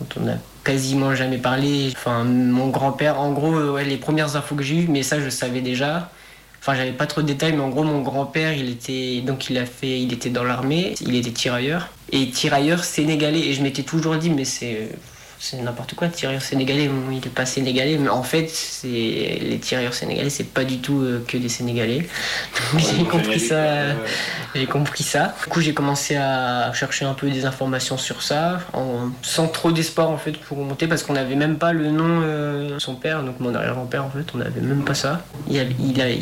[0.00, 1.92] dont on a quasiment jamais parlé.
[1.92, 5.28] Enfin, mon grand-père, en gros, euh, les premières infos que j'ai eues, mais ça, je
[5.28, 6.10] savais déjà.
[6.60, 9.58] Enfin, j'avais pas trop de détails, mais en gros, mon grand-père, il était donc il
[9.58, 13.40] a fait, il était dans l'armée, il était tirailleur et tirailleur sénégalais.
[13.40, 14.88] Et je m'étais toujours dit, mais c'est,
[15.40, 19.94] c'est n'importe quoi, tireur sénégalais, il est pas sénégalais, mais en fait, c'est les tireurs
[19.94, 22.08] sénégalais, c'est pas du tout euh, que des sénégalais.
[22.72, 23.64] Donc j'ai compris ça,
[24.54, 25.34] j'ai compris ça.
[25.44, 29.70] Du coup, j'ai commencé à chercher un peu des informations sur ça, en, sans trop
[29.70, 32.94] d'espoir en fait pour remonter, parce qu'on n'avait même pas le nom euh, de son
[32.96, 35.22] père, donc mon arrière-grand-père en fait, on n'avait même pas ça.
[35.48, 35.58] Il y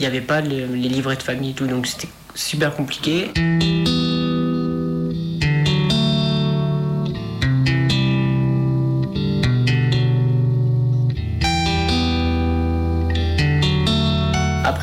[0.06, 3.30] avait, pas le- les livrets de famille et tout, donc c'était super compliqué.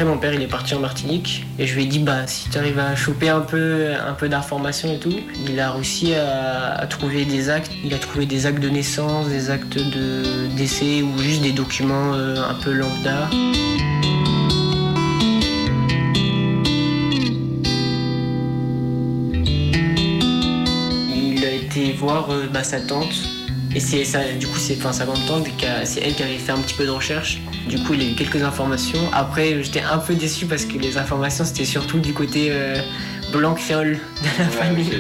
[0.06, 2.58] Mon père il est parti en Martinique et je lui ai dit bah si tu
[2.58, 5.16] arrives à choper un peu un peu d'informations et tout,
[5.48, 9.30] il a réussi à, à trouver des actes, il a trouvé des actes de naissance,
[9.30, 13.30] des actes de décès ou juste des documents euh, un peu lambda.
[21.16, 23.43] Il a été voir euh, bah, sa tante.
[23.76, 26.60] Et c'est ça, du coup, c'est enfin, sa a- c'est elle qui avait fait un
[26.60, 27.40] petit peu de recherche.
[27.68, 29.00] Du coup, il a eu quelques informations.
[29.14, 32.76] Après, j'étais un peu déçu parce que les informations, c'était surtout du côté euh,
[33.32, 35.00] blanc créole de la famille.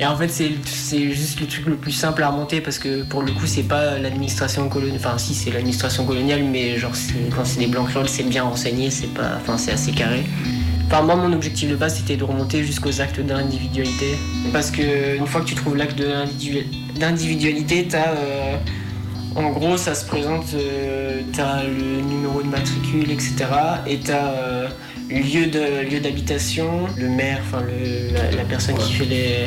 [0.00, 3.22] Et en fait, c'est juste le truc le plus simple à remonter parce que pour
[3.22, 4.98] le coup, c'est pas l'administration coloniale.
[5.04, 6.92] Enfin, si, c'est l'administration coloniale, mais genre,
[7.36, 9.32] quand c'est des blancs créoles, c'est bien renseigné, c'est pas.
[9.40, 10.24] Enfin, c'est assez carré.
[10.86, 14.16] Enfin, moi, mon objectif de base, c'était de remonter jusqu'aux actes d'individualité.
[14.52, 16.06] Parce que une fois que tu trouves l'acte de
[16.98, 18.10] d'individualité, t'as.
[18.12, 18.56] euh,
[19.36, 23.34] en gros, ça se présente, euh, t'as le numéro de matricule, etc.
[23.86, 24.68] Et t'as euh,
[25.10, 29.46] lieu de lieu d'habitation, le maire, enfin le- la, la personne qui fait les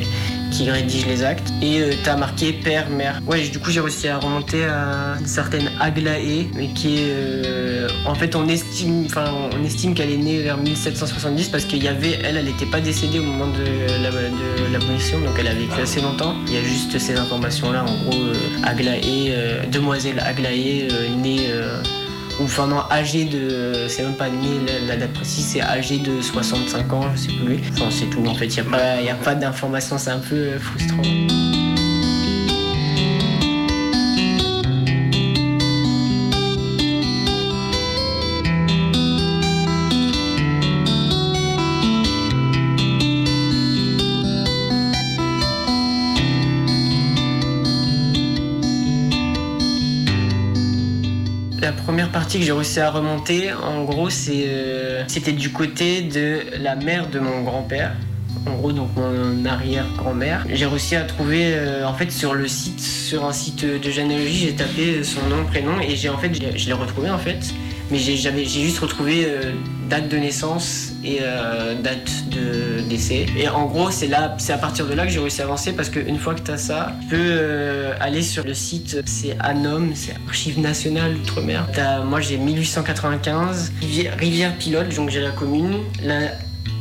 [0.51, 1.51] qui rédige les actes.
[1.61, 3.21] Et euh, t'as marqué père, mère.
[3.27, 7.87] Ouais, du coup j'ai réussi à remonter à une certaine Aglaé, mais qui est euh,
[8.05, 9.25] en fait on estime, enfin
[9.59, 12.79] on estime qu'elle est née vers 1770 parce qu'il y avait, elle, elle n'était pas
[12.79, 13.63] décédée au moment de
[14.03, 16.35] la- de l'abolition, donc elle a vécu assez longtemps.
[16.47, 18.33] Il y a juste ces informations là, en gros euh,
[18.63, 19.33] Aglaé,
[19.71, 21.39] demoiselle Aglaé, née
[22.39, 23.87] ou non, âgée de.
[23.87, 24.27] C'est même pas
[24.87, 27.59] la, date précise, c'est âgée de 65 ans, je sais plus.
[27.73, 28.25] Enfin, c'est tout.
[28.27, 31.01] En fait, il n'y a pas, a pas d'informations, c'est un peu euh, frustrant.
[52.35, 57.19] Que j'ai réussi à remonter, en gros, euh, c'était du côté de la mère de
[57.19, 57.93] mon grand-père.
[58.45, 60.45] En gros, donc mon arrière-grand-mère.
[60.49, 64.47] J'ai réussi à trouver, euh, en fait, sur le site, sur un site de généalogie,
[64.47, 67.53] j'ai tapé son nom, prénom, et j'ai en fait, je l'ai retrouvé en fait.
[67.89, 69.53] Mais j'ai juste retrouvé euh,
[69.89, 73.25] date de naissance et euh, date de décès.
[73.37, 75.71] Et en gros, c'est là, c'est à partir de là que j'ai réussi à avancer
[75.71, 79.37] parce qu'une fois que tu as ça, tu peux euh, aller sur le site, c'est
[79.39, 81.67] ANOM, c'est Archives nationales d'outre-mer.
[81.73, 83.71] T'as- Moi, j'ai 1895,
[84.19, 85.77] Rivière, Pilote, donc j'ai la commune,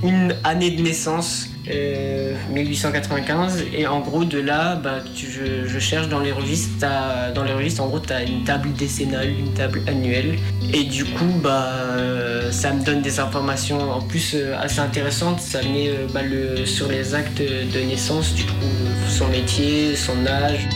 [0.02, 1.50] une année de naissance.
[1.70, 6.86] euh, 1895 et en gros de là bah, je, cherche dans les registres
[7.34, 10.38] dans les registres en gros tu as une table décennale une table annuelle
[10.72, 15.40] et du coup bah euh, ça me donne des informations en plus euh, assez intéressantes
[15.40, 20.26] ça met euh, bah, le, sur les actes de naissance tu trouves son métier son
[20.26, 20.68] âge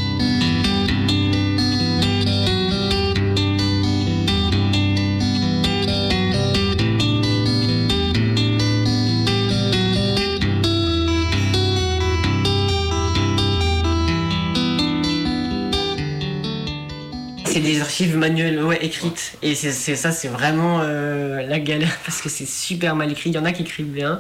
[18.00, 19.34] archives manuelles, ouais, écrites.
[19.42, 23.28] Et c'est ça, c'est vraiment euh, la galère parce que c'est super mal écrit.
[23.30, 24.18] Il y en a qui écrivent bien,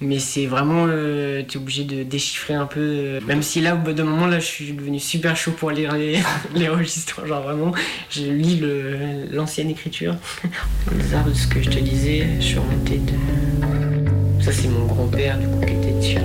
[0.00, 0.86] mais c'est vraiment.
[0.88, 2.80] euh, tu es obligé de déchiffrer un peu.
[2.80, 5.70] euh, même si là, au bout d'un moment, là, je suis devenu super chaud pour
[5.70, 6.18] lire les,
[6.56, 7.24] les registres.
[7.26, 7.72] Genre vraiment,
[8.10, 10.16] je lis le- l'ancienne écriture.
[10.98, 14.42] Les arbres, ce que je te disais, je suis remonté de.
[14.42, 16.24] Ça, c'est mon grand-père, du coup, qui était tiré.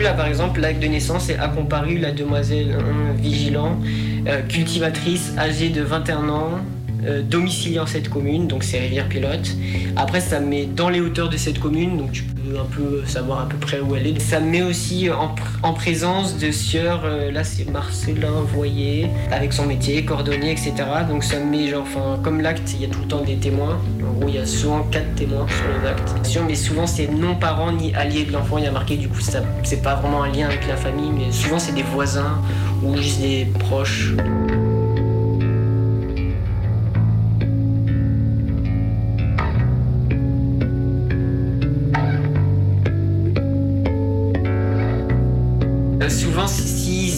[0.00, 3.80] Là, par exemple, l'acte de naissance c'est a comparu la demoiselle hein, vigilant,
[4.28, 6.50] euh, cultivatrice âgée de 21 ans,
[7.06, 9.50] euh, domiciliée en cette commune, donc c'est Rivière Pilote.
[9.96, 13.02] Après, ça me met dans les hauteurs de cette commune, donc tu peux un peu
[13.06, 14.20] savoir à peu près où elle est.
[14.20, 19.08] Ça me met aussi en, pr- en présence de sieur, euh, là c'est Marcelin Voyer,
[19.30, 20.72] avec son métier, cordonnier, etc.
[21.08, 23.36] Donc ça me met, genre, enfin, comme l'acte, il y a tout le temps des
[23.36, 23.78] témoins.
[24.08, 26.26] En gros, il y a souvent quatre témoins sur l'acte.
[26.26, 28.58] Sûr, Mais souvent, c'est non parents ni alliés de l'enfant.
[28.58, 29.20] Il y a marqué, du coup,
[29.62, 32.40] c'est pas vraiment un lien avec la famille, mais souvent, c'est des voisins
[32.82, 34.14] ou juste des proches.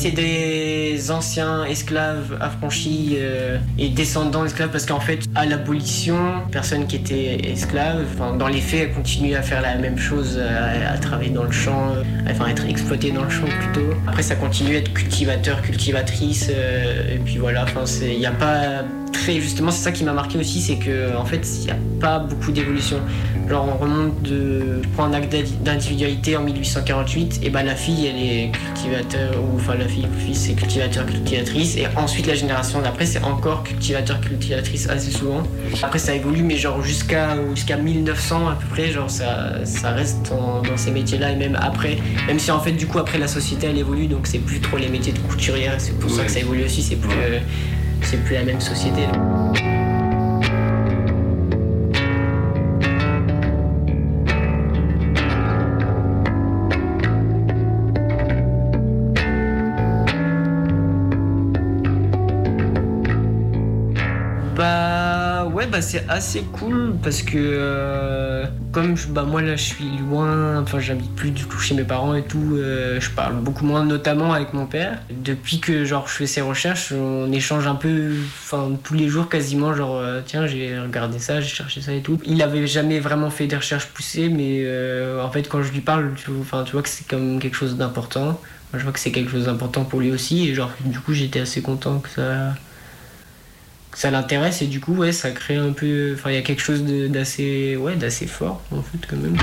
[0.03, 0.60] C'est des
[1.09, 6.19] anciens esclaves affranchis euh, et descendants d'esclaves, parce qu'en fait, à l'abolition,
[6.53, 8.05] personne qui était esclave,
[8.39, 11.95] dans les faits, elle continue à faire la même chose, à, travailler dans le champ,
[12.29, 13.89] enfin être exploité dans le champ plutôt.
[14.07, 18.85] Après, ça continue à être cultivateur, cultivatrice, et puis voilà, enfin, il n'y a pas
[19.13, 21.77] très justement c'est ça qui m'a marqué aussi c'est que en fait il n'y a
[22.01, 22.99] pas beaucoup d'évolution
[23.49, 28.07] genre on remonte de je prends un acte d'individualité en 1848 et ben la fille
[28.07, 32.35] elle est cultivateur ou enfin la fille le fils c'est cultivateur cultivatrice et ensuite la
[32.35, 35.43] génération d'après c'est encore cultivateur cultivatrice assez souvent.
[35.83, 40.31] Après ça évolue mais genre jusqu'à jusqu'à 1900 à peu près genre ça, ça reste
[40.31, 43.29] dans ces métiers là et même après même si en fait du coup après la
[43.29, 46.31] société elle évolue donc c'est plus trop les métiers de couturière c'est pour ça que
[46.31, 47.39] ça évolue aussi c'est plus euh,
[48.03, 49.03] c'est plus la même société.
[66.01, 71.15] C'est assez cool parce que euh, comme bah, moi là je suis loin, enfin j'habite
[71.15, 74.53] plus du tout chez mes parents et tout, euh, je parle beaucoup moins notamment avec
[74.53, 74.99] mon père.
[75.11, 78.13] Depuis que genre je fais ces recherches, on échange un peu,
[78.45, 82.01] enfin tous les jours quasiment, genre euh, tiens j'ai regardé ça, j'ai cherché ça et
[82.01, 82.21] tout.
[82.25, 84.67] Il avait jamais vraiment fait des recherches poussées, mais
[85.21, 88.41] en fait quand je lui parle, tu, tu vois que c'est comme quelque chose d'important.
[88.73, 91.41] Je vois que c'est quelque chose d'important pour lui aussi et genre du coup j'étais
[91.41, 92.55] assez content que ça
[93.95, 96.63] ça l'intéresse et du coup ouais ça crée un peu enfin il y a quelque
[96.63, 99.37] chose d'assez ouais d'assez fort en fait quand même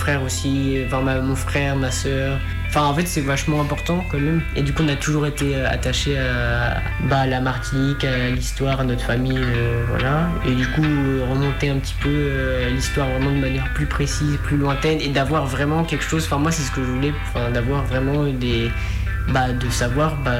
[0.00, 2.38] frère aussi, enfin, mon frère, ma soeur,
[2.70, 4.42] Enfin, en fait, c'est vachement important quand même.
[4.54, 8.78] Et du coup, on a toujours été euh, attaché à, bah, la Martinique, à l'histoire,
[8.78, 10.28] à notre famille, euh, voilà.
[10.46, 14.56] Et du coup, remonter un petit peu euh, l'histoire vraiment de manière plus précise, plus
[14.56, 16.24] lointaine, et d'avoir vraiment quelque chose.
[16.26, 18.70] Enfin, moi, c'est ce que je voulais, enfin, d'avoir vraiment des.
[19.28, 20.32] Bah, de savoir bah,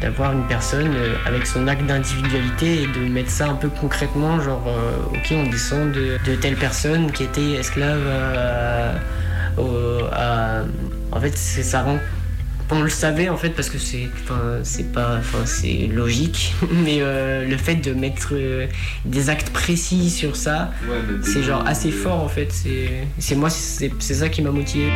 [0.00, 0.94] d'avoir une personne
[1.26, 4.66] avec son acte d'individualité et de mettre ça un peu concrètement genre
[5.12, 8.94] ok on descend de, de, telle personne qui était esclave à
[11.12, 11.98] en fait, ça rend
[12.74, 14.08] on le savait en fait parce que c'est
[14.62, 18.66] c'est pas enfin c'est logique mais euh, le fait de mettre euh,
[19.04, 20.72] des actes précis sur ça
[21.22, 22.50] c'est genre assez fort en fait
[23.18, 24.90] c'est moi c'est ça qui m'a motivé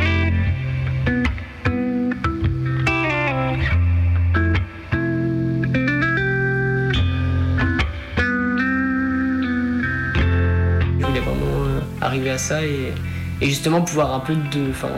[12.37, 12.93] ça et,
[13.41, 14.89] justement pouvoir un peu de enfin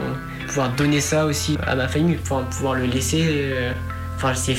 [0.50, 3.22] pouvoir donner ça aussi à ma famille, pour pouvoir le laisser.
[3.24, 3.72] Euh,
[4.16, 4.56] enfin, c'est.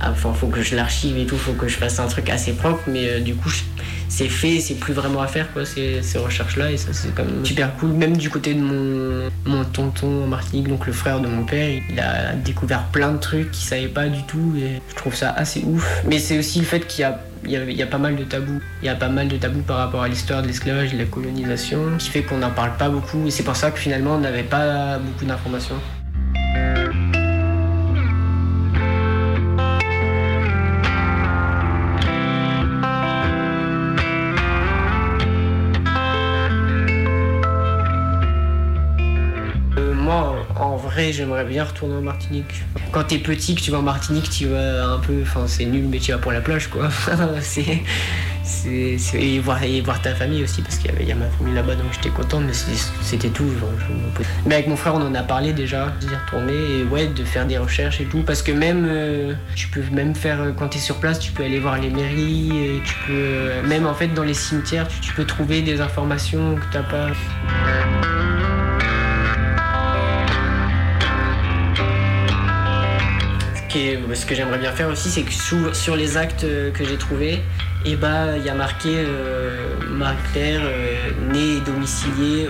[0.00, 2.80] Enfin, faut que je l'archive et tout, faut que je fasse un truc assez propre,
[2.86, 3.50] mais euh, du coup,
[4.08, 7.24] c'est fait, c'est plus vraiment à faire, quoi, ces, ces recherches-là, et ça, c'est quand
[7.24, 7.90] même super cool.
[7.90, 11.68] Même du côté de mon, mon tonton en Martinique, donc le frère de mon père,
[11.90, 15.30] il a découvert plein de trucs qu'il savait pas du tout, et je trouve ça
[15.30, 16.02] assez ouf.
[16.06, 18.60] Mais c'est aussi le fait qu'il y a il y, a, pas mal de tabous.
[18.98, 22.08] Pas mal de tabous par rapport à l'histoire de l'esclavage et de la colonisation, qui
[22.10, 23.26] fait qu'on n'en parle pas beaucoup.
[23.26, 25.76] Et c'est pour ça que finalement on n'avait pas beaucoup d'informations.
[40.98, 42.62] J'aimerais bien retourner en Martinique.
[42.92, 45.22] Quand t'es petit, que tu vas en Martinique, tu vas un peu.
[45.22, 46.88] Enfin, c'est nul, mais tu vas pour la plage, quoi.
[47.40, 47.82] c'est.
[49.14, 51.86] Et voir, et voir ta famille aussi, parce qu'il y, a ma famille là-bas, donc
[51.92, 52.52] j'étais content, mais
[53.02, 53.50] c'était tout.
[54.46, 57.46] mais avec mon frère, on en a parlé déjà, d'y retourner, et ouais, de faire
[57.46, 60.96] des recherches et tout, parce que même, euh, tu peux même faire, quand t'es sur
[60.96, 64.88] place, tu peux aller voir les mairies, tu peux, même en fait, dans les cimetières,
[64.88, 67.08] tu, tu peux trouver des informations que t'as pas.
[73.70, 77.42] Ce que j'aimerais bien faire aussi, c'est que sur, les actes euh, que j'ai trouvés,
[77.84, 82.48] eh bah, il y a marqué euh, Marie-Claire, euh, née et domiciliée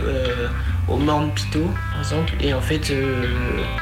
[0.88, 2.32] au Morne Pito, par exemple.
[2.40, 2.92] Et en fait,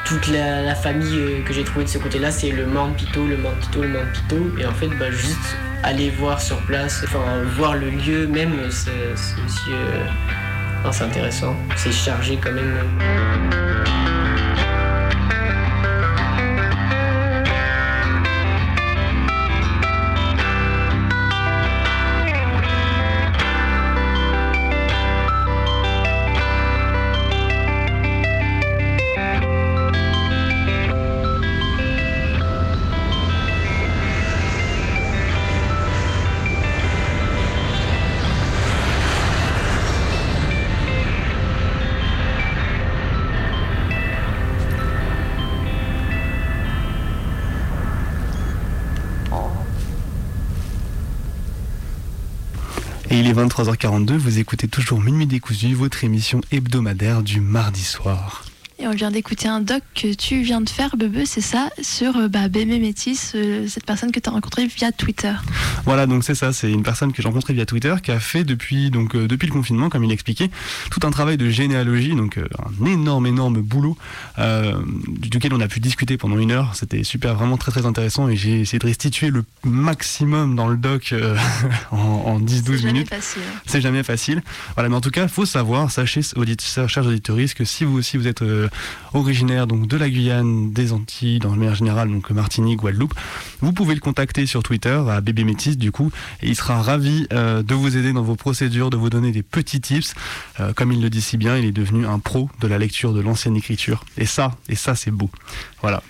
[0.05, 3.55] toute la, famille que j'ai trouvée de ce côté-là, c'est le Morne Pito, le Morne
[3.59, 4.59] Pito, le Morne Pito.
[4.59, 7.23] Et en fait, bah, juste aller voir sur place, enfin,
[7.55, 11.03] voir le lieu même, c'est aussi.
[11.03, 11.55] intéressant.
[11.77, 14.16] C'est chargé quand même.
[53.47, 58.43] 23h42, vous écoutez toujours Minuit décousu, votre émission hebdomadaire du mardi soir.
[58.89, 62.27] On vient d'écouter un doc que tu viens de faire, Bebe, c'est ça, sur euh,
[62.29, 65.33] bah, Bémé Métis, euh, cette personne que tu as rencontrée via Twitter.
[65.83, 68.45] Voilà, donc c'est ça, c'est une personne que j'ai rencontrée via Twitter qui a fait
[68.45, 70.49] depuis, donc, euh, depuis le confinement, comme il expliquait,
[70.89, 73.97] tout un travail de généalogie, donc un énorme, énorme boulot
[75.07, 76.73] duquel on a pu discuter pendant une heure.
[76.75, 80.77] C'était super, vraiment très, très intéressant et j'ai essayé de restituer le maximum dans le
[80.77, 81.13] doc
[81.91, 83.09] en, 10-12 minutes.
[83.09, 83.41] Facile.
[83.45, 83.59] Hein.
[83.65, 84.41] C'est jamais facile.
[84.75, 87.97] Voilà, mais en tout cas, il faut savoir, sachez, auditeurs, chers auditeurs, que si vous
[87.97, 88.43] aussi vous êtes
[89.13, 93.13] originaire donc de la Guyane, des Antilles, dans le meilleur général, donc Martinique, Guadeloupe.
[93.61, 96.11] Vous pouvez le contacter sur Twitter à Bébé Métis du coup,
[96.41, 99.43] et il sera ravi euh, de vous aider dans vos procédures, de vous donner des
[99.43, 100.13] petits tips.
[100.59, 103.13] Euh, comme il le dit si bien, il est devenu un pro de la lecture
[103.13, 104.03] de l'ancienne écriture.
[104.17, 105.29] Et ça, et ça c'est beau.
[105.81, 106.01] Voilà.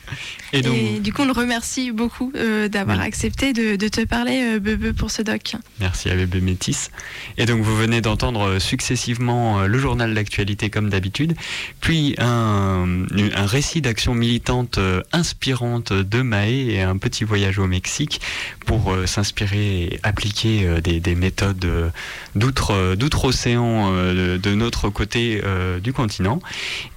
[0.54, 5.12] Et, du coup, on le remercie beaucoup euh, d'avoir accepté de, te parler, Bebe, pour
[5.12, 5.56] ce doc.
[5.80, 6.90] Merci à Bébé Métis.
[7.38, 11.36] Et donc, vous venez d'entendre successivement le journal d'actualité comme d'habitude,
[11.82, 17.68] puis un, un récit d'action militante euh, inspirante de Maé et un petit voyage au
[17.68, 18.22] Mexique
[18.66, 21.92] pour euh, s'inspirer et appliquer euh, des, méthodes
[22.36, 25.42] d'outre-océan de, notre côté
[25.82, 26.40] du continent.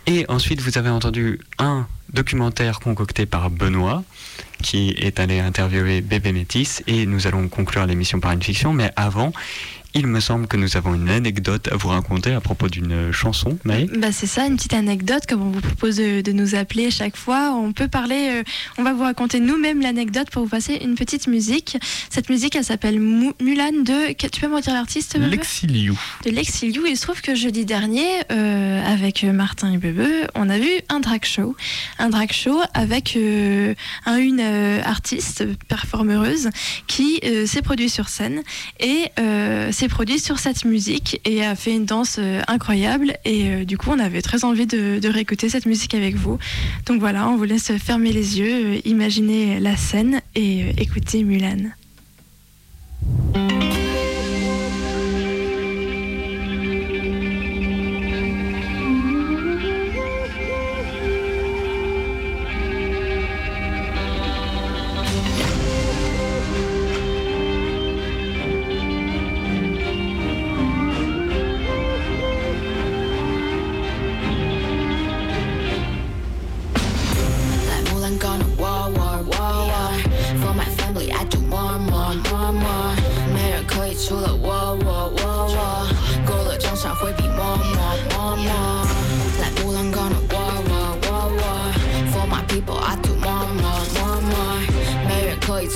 [0.06, 4.02] Et ensuite, vous avez entendu un documentaire concocté par Benoît
[4.62, 8.92] qui est allé interviewer Bébé Métis et nous allons conclure l'émission par une fiction mais
[8.96, 9.32] avant
[9.95, 13.59] il me semble que nous avons une anecdote à vous raconter à propos d'une chanson,
[13.64, 13.88] Maë.
[13.97, 17.53] Bah c'est ça, une petite anecdote, comme on vous propose de, nous appeler chaque fois.
[17.55, 18.43] On peut parler, euh,
[18.78, 21.76] on va vous raconter nous-mêmes l'anecdote pour vous passer une petite musique.
[22.09, 24.12] Cette musique, elle s'appelle Mulan de.
[24.12, 25.99] Tu peux me redire l'artiste Lexiliou.
[26.24, 26.86] De Lexiliou.
[26.86, 31.01] Il se trouve que jeudi dernier, euh, avec Martin et Bebe, on a vu un
[31.01, 31.57] drag show.
[31.99, 33.74] Un drag show avec euh,
[34.07, 36.51] un, une artiste, performeuse,
[36.86, 38.43] qui s'est produit sur scène.
[38.78, 39.07] Et
[39.81, 43.14] s'est produit sur cette musique et a fait une danse euh, incroyable.
[43.24, 46.39] Et euh, du coup, on avait très envie de, de, réécouter cette musique avec vous.
[46.85, 51.70] Donc voilà, on vous laisse fermer les yeux, euh, imaginer la scène et écouter Mulan.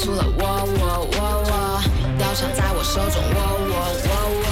[0.03, 1.19] 除了我我我
[1.49, 1.83] 我，
[2.19, 3.39] 刀枪在我手中我
[3.71, 3.75] 我
[4.05, 4.11] 我
[4.43, 4.47] 我。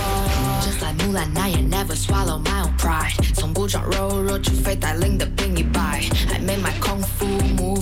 [0.62, 6.04] Just like Mulan, I'll never swallow my own pride，从不装柔弱，除非带领的兵一败。
[6.32, 7.21] I make my own fight。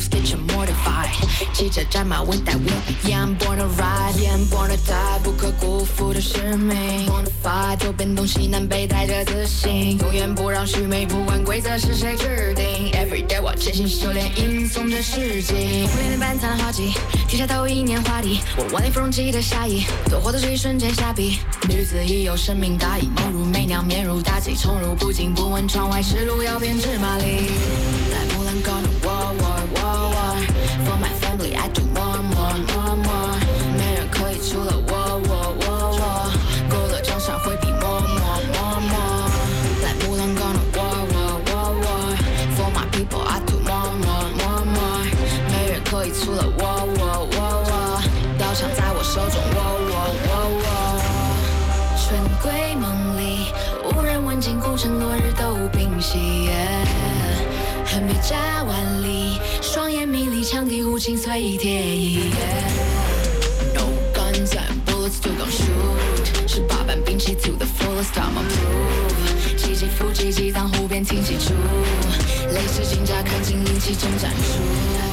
[0.00, 1.10] sketchin' mortified.
[1.52, 4.14] 骑着战马温带我 Yeah I'm born a ride.
[4.16, 5.18] Yeah i'm born a die.
[5.22, 7.06] 不可辜负的使命。
[7.06, 7.78] Born a fight.
[7.78, 9.98] 走遍东西南北带着自信。
[9.98, 12.90] 永远不让须眉不管规则是谁制定。
[12.92, 16.92] Every day 我潜心修炼吟诵着诗经苦练了半藏豪情
[17.28, 18.40] 摘下头一年华丽。
[18.56, 21.38] 我万里风中起的霞衣做我的是一瞬间傻逼
[21.68, 27.24] 女子亦有生命大义懵如媚娘面如妲己宠辱不惊不问窗外湿路要变策马力
[28.12, 28.99] 来 moonlight go
[49.12, 49.58] 手中，我
[49.90, 49.94] 我
[50.28, 50.32] 我
[50.62, 50.66] 我。
[51.98, 53.50] 春闺梦里，
[53.82, 56.48] 无人问津，孤城落日都冰息。
[57.86, 62.30] 横眉扎万里，双眼迷离，羌笛胡琴碎铁衣。
[63.74, 63.82] No
[64.14, 69.56] guns and bullets still gon' shoot，十八般兵器 to the fullest，I'ma prove。
[69.58, 71.52] 起起伏击，激荡湖边听戏出，
[72.54, 75.09] 泪湿金甲，看尽灵气征战术。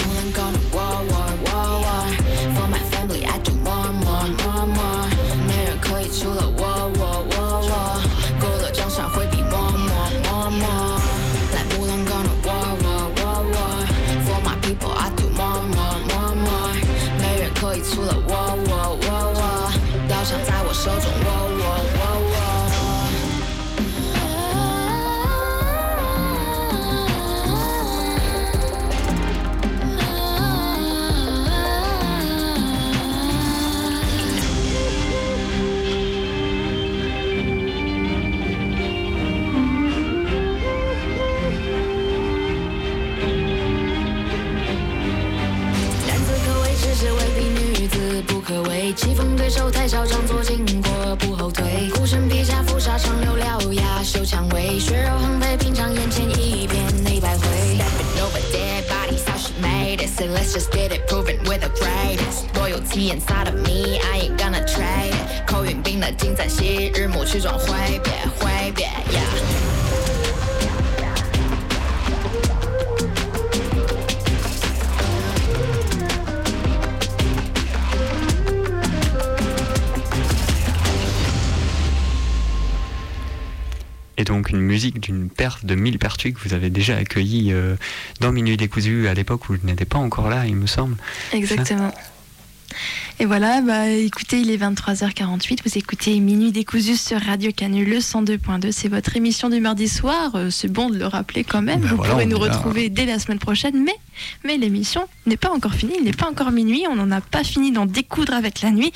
[86.33, 87.75] Que vous avez déjà accueilli euh,
[88.19, 90.95] dans Minuit décousu à l'époque où je n'étais pas encore là, il me semble.
[91.33, 91.93] Exactement.
[93.19, 97.97] Et voilà, bah, écoutez, il est 23h48, vous écoutez Minuit décousu sur Radio Canu, le
[97.97, 101.81] 102.2, c'est votre émission du mardi soir, euh, c'est bon de le rappeler quand même,
[101.81, 102.51] Ben vous voilà, pourrez nous là.
[102.51, 103.95] retrouver dès la semaine prochaine, mais,
[104.43, 107.43] mais l'émission n'est pas encore finie, il n'est pas encore minuit, on n'en a pas
[107.43, 108.93] fini d'en découdre avec la nuit,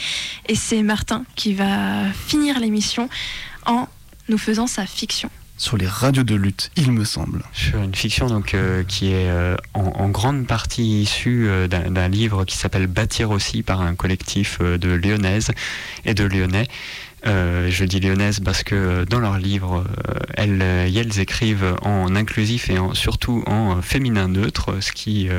[0.47, 3.09] et c'est Martin qui va finir l'émission
[3.65, 3.87] en
[4.29, 5.31] nous faisant sa fiction.
[5.61, 7.43] Sur les radios de lutte, il me semble.
[7.53, 12.45] Sur une fiction donc euh, qui est euh, en, grande partie issue euh, d'un livre
[12.45, 15.51] qui s'appelle Bâtir aussi par un collectif de lyonnaises
[16.03, 16.67] et de lyonnais.
[17.27, 22.69] Euh, je dis lyonnaises parce que euh, dans leur livre, euh, elles, écrivent en inclusif
[22.69, 25.29] et surtout en féminin neutre, ce qui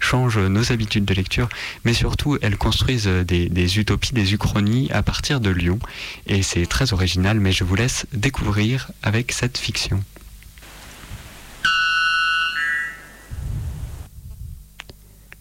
[0.00, 1.48] change nos habitudes de lecture,
[1.84, 5.78] mais surtout elles construisent des, des utopies, des uchronies à partir de Lyon.
[6.26, 10.02] Et c'est très original, mais je vous laisse découvrir avec cette fiction.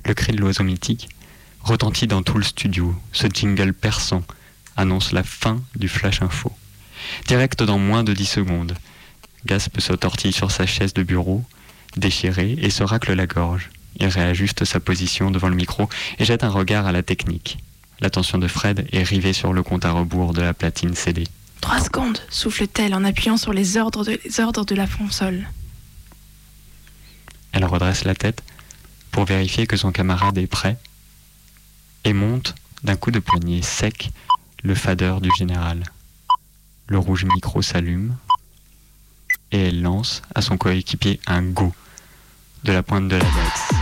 [0.06, 1.10] Le cri de l'oiseau mythique
[1.62, 2.96] retentit dans tout le studio.
[3.12, 4.24] Ce jingle perçant
[4.80, 6.52] annonce la fin du flash info.
[7.28, 8.76] Direct dans moins de 10 secondes.
[9.46, 11.44] Gasp se tortille sur sa chaise de bureau,
[11.98, 13.70] déchirée, et se racle la gorge.
[13.98, 17.58] Il réajuste sa position devant le micro et jette un regard à la technique.
[18.00, 21.26] L'attention de Fred est rivée sur le compte à rebours de la platine CD.
[21.60, 25.50] Trois secondes, souffle-t-elle en appuyant sur les ordres de, les ordres de la console.
[27.52, 28.44] Elle redresse la tête
[29.12, 30.78] pour vérifier que son camarade est prêt
[32.06, 34.12] et monte d'un coup de poignet sec
[34.64, 35.84] le fader du général.
[36.88, 38.16] Le rouge micro s'allume
[39.52, 41.74] et elle lance à son coéquipier un go
[42.64, 43.79] de la pointe de la baisse.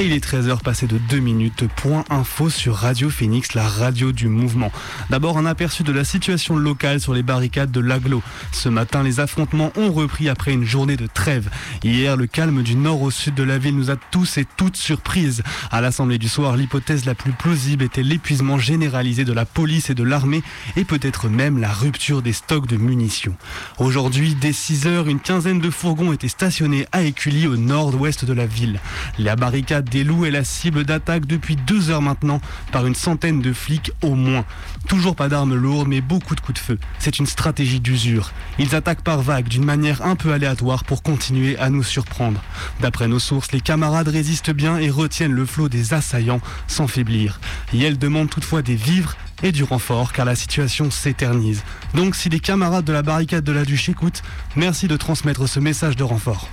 [0.00, 1.64] Et il est 13h passé de 2 minutes.
[1.74, 4.70] Point info sur Radio Phoenix, la radio du mouvement.
[5.10, 8.22] D'abord un aperçu de la situation locale sur les barricades de l'Aglo.
[8.52, 11.50] Ce matin, les affrontements ont repris après une journée de trêve.
[11.82, 14.76] Hier, le calme du nord au sud de la ville nous a tous et toutes
[14.76, 15.42] surprises.
[15.72, 19.94] À l'Assemblée du soir, l'hypothèse la plus plausible était l'épuisement généralisé de la police et
[19.94, 20.44] de l'armée
[20.76, 23.34] et peut-être même la rupture des stocks de munitions.
[23.78, 28.32] Aujourd'hui, dès 6 heures, une quinzaine de fourgons étaient stationnés à Écully au nord-ouest de
[28.32, 28.78] la ville.
[29.18, 32.40] La barricade des loups est la cible d'attaque depuis deux heures maintenant
[32.72, 34.44] par une centaine de flics au moins.
[34.88, 36.78] Toujours pas d'armes lourdes mais beaucoup de coups de feu.
[36.98, 38.32] C'est une stratégie d'usure.
[38.58, 42.42] Ils attaquent par vagues d'une manière un peu aléatoire pour continuer à nous surprendre.
[42.80, 47.40] D'après nos sources, les camarades résistent bien et retiennent le flot des assaillants sans faiblir.
[47.72, 51.62] Et elles demandent toutefois des vivres et du renfort car la situation s'éternise.
[51.94, 54.22] Donc si les camarades de la barricade de la Duche écoutent,
[54.56, 56.48] merci de transmettre ce message de renfort.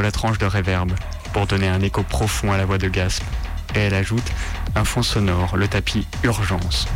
[0.00, 0.92] La tranche de réverb
[1.32, 3.22] pour donner un écho profond à la voix de Gasp.
[3.74, 4.24] Et elle ajoute
[4.74, 6.86] un fond sonore, le tapis urgence.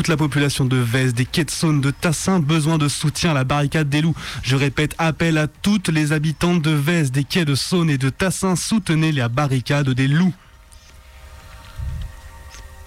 [0.00, 3.34] Toute la population de Vez, des quais de Saône, de Tassin, besoin de soutien à
[3.34, 4.16] la barricade des loups.
[4.42, 8.08] Je répète, appel à toutes les habitantes de Vez, des quais de Saône et de
[8.08, 10.32] Tassin, soutenez la barricade des loups.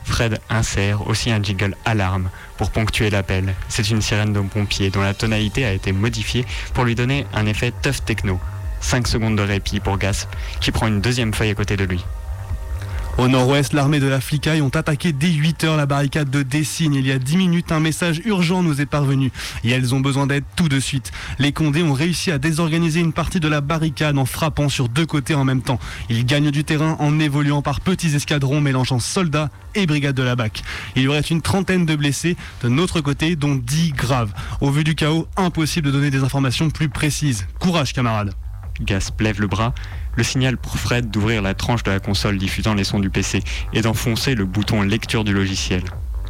[0.05, 3.53] Fred insère aussi un jingle alarme pour ponctuer l'appel.
[3.69, 7.45] C'est une sirène de pompier dont la tonalité a été modifiée pour lui donner un
[7.45, 8.39] effet tough techno.
[8.81, 12.03] 5 secondes de répit pour Gasp qui prend une deuxième feuille à côté de lui.
[13.19, 16.95] Au nord-ouest, l'armée de la Flicaille ont attaqué dès 8 heures la barricade de Dessines.
[16.95, 19.31] Il y a 10 minutes, un message urgent nous est parvenu.
[19.63, 21.11] Et elles ont besoin d'aide tout de suite.
[21.37, 25.05] Les Condés ont réussi à désorganiser une partie de la barricade en frappant sur deux
[25.05, 25.79] côtés en même temps.
[26.09, 30.35] Ils gagnent du terrain en évoluant par petits escadrons mélangeant soldats et brigades de la
[30.35, 30.63] BAC.
[30.95, 34.33] Il y aurait une trentaine de blessés de notre côté, dont 10 graves.
[34.59, 37.45] Au vu du chaos, impossible de donner des informations plus précises.
[37.59, 38.33] Courage, camarades.
[38.81, 39.73] Gasp lève le bras,
[40.15, 43.43] le signal pour Fred d'ouvrir la tranche de la console diffusant les sons du PC
[43.73, 45.83] et d'enfoncer le bouton lecture du logiciel.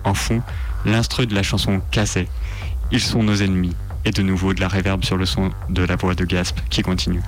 [0.04, 0.42] En fond,
[0.86, 2.28] l'instru de la chanson cassait.
[2.92, 3.76] Ils sont nos ennemis
[4.06, 6.82] et de nouveau de la réverbe sur le son de la voix de Gasp qui
[6.82, 7.22] continue.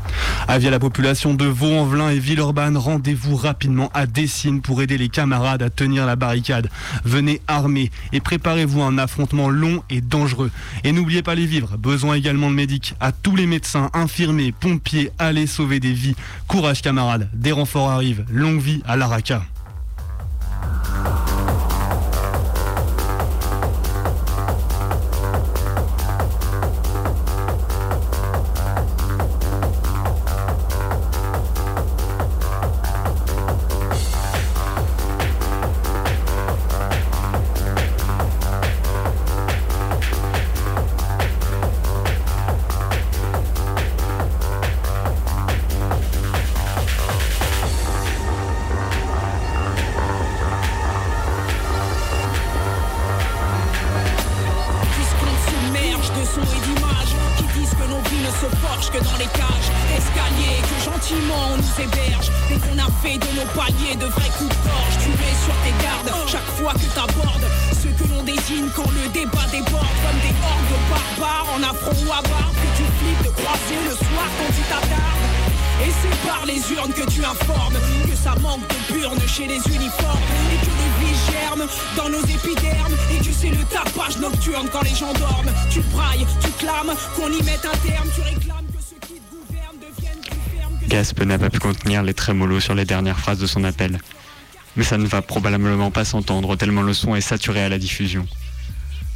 [0.47, 5.09] Avis à la population de Vaux-en-Velin et Villeurbanne, rendez-vous rapidement à Dessines pour aider les
[5.09, 6.69] camarades à tenir la barricade.
[7.03, 10.51] Venez armés et préparez-vous à un affrontement long et dangereux.
[10.83, 12.95] Et n'oubliez pas les vivres, besoin également de médics.
[12.99, 16.15] À tous les médecins, infirmiers, pompiers, allez sauver des vies.
[16.47, 18.25] Courage camarades, des renforts arrivent.
[18.31, 19.43] Longue vie à l'ARACA.
[92.85, 93.99] Dernières phrases de son appel.
[94.75, 98.27] Mais ça ne va probablement pas s'entendre tellement le son est saturé à la diffusion.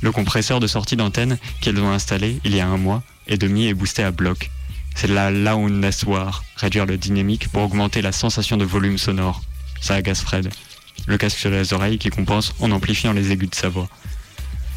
[0.01, 3.67] Le compresseur de sortie d'antenne qu'elles ont installé il y a un mois et demi
[3.67, 4.49] est boosté à bloc.
[4.95, 5.31] C'est la
[5.83, 9.41] asseoir, réduire le dynamique pour augmenter la sensation de volume sonore.
[9.81, 10.49] Ça agace Fred.
[11.07, 13.87] Le casque sur les oreilles qui compense en amplifiant les aigus de sa voix.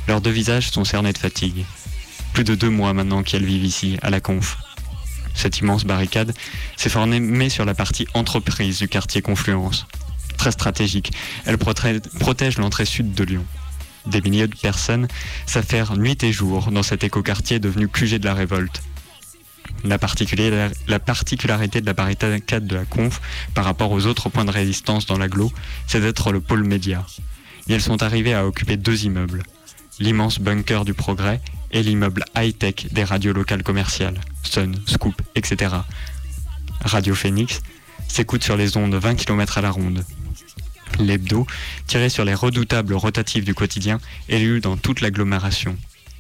[0.09, 1.64] Leurs deux visages sont cernés de fatigue.
[2.32, 4.57] Plus de deux mois maintenant qu'elles vivent ici, à la conf.
[5.35, 6.35] Cette immense barricade
[6.76, 9.87] s'est formée sur la partie entreprise du quartier Confluence.
[10.37, 11.12] Très stratégique,
[11.47, 13.45] elle protège l'entrée sud de Lyon.
[14.07, 15.07] Des milliers de personnes
[15.47, 18.83] s'affairent nuit et jour dans cet écoquartier devenu QG de la révolte.
[19.85, 23.20] La particularité de la barricade de la conf
[23.55, 25.53] par rapport aux autres points de résistance dans l'agglo,
[25.87, 27.05] c'est d'être le pôle média.
[27.68, 29.43] Et elles sont arrivées à occuper deux immeubles.
[29.99, 31.41] L'immense bunker du progrès
[31.72, 35.74] et l'immeuble high-tech des radios locales commerciales, Sun, Scoop, etc.
[36.82, 37.62] Radio Phoenix
[38.08, 40.04] s'écoute sur les ondes 20 km à la ronde.
[40.98, 41.46] L'hebdo,
[41.86, 45.76] tiré sur les redoutables rotatifs du quotidien, est lu dans toute l'agglomération.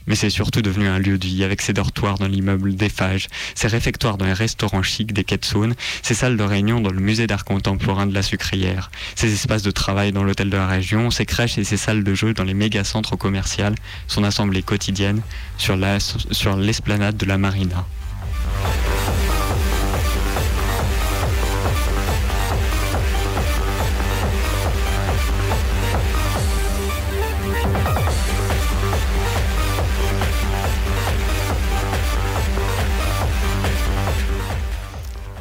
[0.06, 3.68] Mais c'est surtout devenu un lieu de vie avec ses dortoirs dans l'immeuble d'Eiffage, ses
[3.68, 7.44] réfectoires dans les restaurants chics des Saône, ses salles de réunion dans le musée d'art
[7.44, 11.58] contemporain de la Sucrière, ses espaces de travail dans l'hôtel de la région, ses crèches
[11.58, 13.52] et ses salles de jeux dans les méga-centres commerciaux,
[14.08, 15.22] son assemblée quotidienne
[15.58, 17.86] sur l'esplanade de la Marina.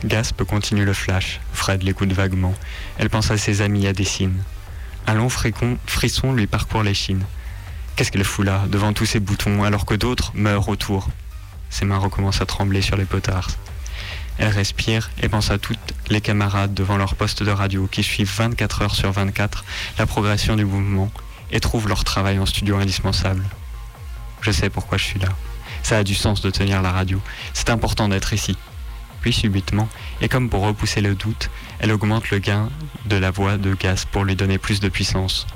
[0.03, 1.39] Gasp continue le flash.
[1.53, 2.55] Fred l'écoute vaguement.
[2.97, 4.43] Elle pense à ses amis à Dessines.
[5.05, 7.23] Un long frisson lui parcourt l'échine.
[7.95, 11.09] Qu'est-ce qu'elle fout là, devant tous ces boutons, alors que d'autres meurent autour?
[11.69, 13.49] Ses mains recommencent à trembler sur les potards.
[14.39, 18.33] Elle respire et pense à toutes les camarades devant leur poste de radio qui suivent
[18.35, 19.63] 24 heures sur 24
[19.99, 21.11] la progression du mouvement
[21.51, 23.43] et trouvent leur travail en studio indispensable.
[24.41, 25.29] Je sais pourquoi je suis là.
[25.83, 27.21] Ça a du sens de tenir la radio.
[27.53, 28.57] C'est important d'être ici.
[29.29, 29.87] Subitement,
[30.19, 31.49] et comme pour repousser le doute,
[31.79, 32.69] elle augmente le gain
[33.05, 35.47] de la voix de Gas pour lui donner plus de puissance.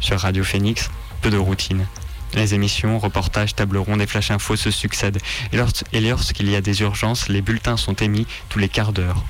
[0.00, 1.86] Sur Radio Phoenix, peu de routine.
[2.34, 5.18] Les émissions, reportages, tables rondes et flash infos se succèdent.
[5.52, 9.24] Et lorsqu'il y a des urgences, les bulletins sont émis tous les quarts d'heure.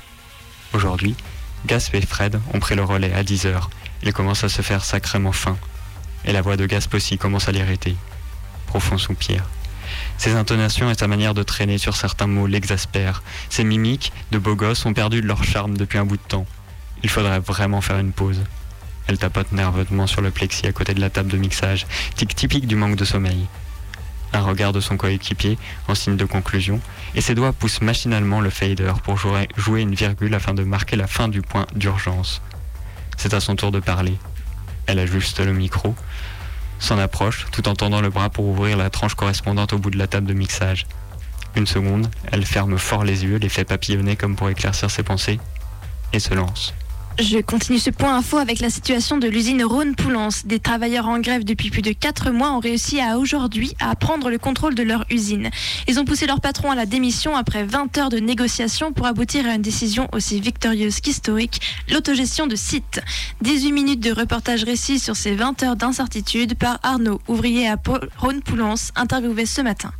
[0.73, 1.15] Aujourd'hui,
[1.65, 3.69] Gasp et Fred ont pris le relais à 10h.
[4.03, 5.57] Il commence à se faire sacrément faim.
[6.25, 7.95] Et la voix de Gasp aussi commence à l'irriter.
[8.67, 9.43] Profond soupir.
[10.17, 13.23] Ses intonations et sa manière de traîner sur certains mots l'exaspèrent.
[13.49, 16.45] Ses mimiques de beau gosse ont perdu de leur charme depuis un bout de temps.
[17.03, 18.41] Il faudrait vraiment faire une pause.
[19.07, 22.67] Elle tapote nerveusement sur le plexi à côté de la table de mixage, tic typique
[22.67, 23.47] du manque de sommeil.
[24.33, 26.79] Un regard de son coéquipier en signe de conclusion,
[27.15, 30.95] et ses doigts poussent machinalement le fader pour jouer, jouer une virgule afin de marquer
[30.95, 32.41] la fin du point d'urgence.
[33.17, 34.17] C'est à son tour de parler.
[34.85, 35.95] Elle ajuste le micro,
[36.81, 39.97] s'en approche tout en tendant le bras pour ouvrir la tranche correspondante au bout de
[39.97, 40.85] la table de mixage.
[41.55, 45.39] Une seconde, elle ferme fort les yeux, les fait papillonner comme pour éclaircir ses pensées,
[46.11, 46.73] et se lance.
[47.19, 50.45] Je continue ce point info avec la situation de l'usine Rhône-Poulence.
[50.45, 54.29] Des travailleurs en grève depuis plus de 4 mois ont réussi à aujourd'hui à prendre
[54.29, 55.49] le contrôle de leur usine.
[55.87, 59.45] Ils ont poussé leur patron à la démission après 20 heures de négociations pour aboutir
[59.45, 63.01] à une décision aussi victorieuse qu'historique, l'autogestion de site.
[63.41, 67.75] 18 minutes de reportage récit sur ces 20 heures d'incertitude par Arnaud, ouvrier à
[68.17, 69.91] Rhône-Poulence, interviewé ce matin.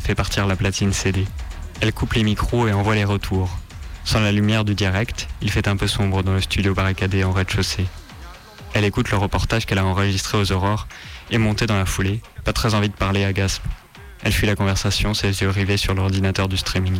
[0.00, 1.26] Fait partir la platine CD.
[1.80, 3.50] Elle coupe les micros et envoie les retours.
[4.04, 7.32] Sans la lumière du direct, il fait un peu sombre dans le studio barricadé en
[7.32, 7.86] rez-de-chaussée.
[8.74, 10.88] Elle écoute le reportage qu'elle a enregistré aux aurores
[11.30, 13.62] et montée dans la foulée, pas très envie de parler à Gasp.
[14.22, 16.98] Elle fuit la conversation, ses yeux rivés sur l'ordinateur du streaming.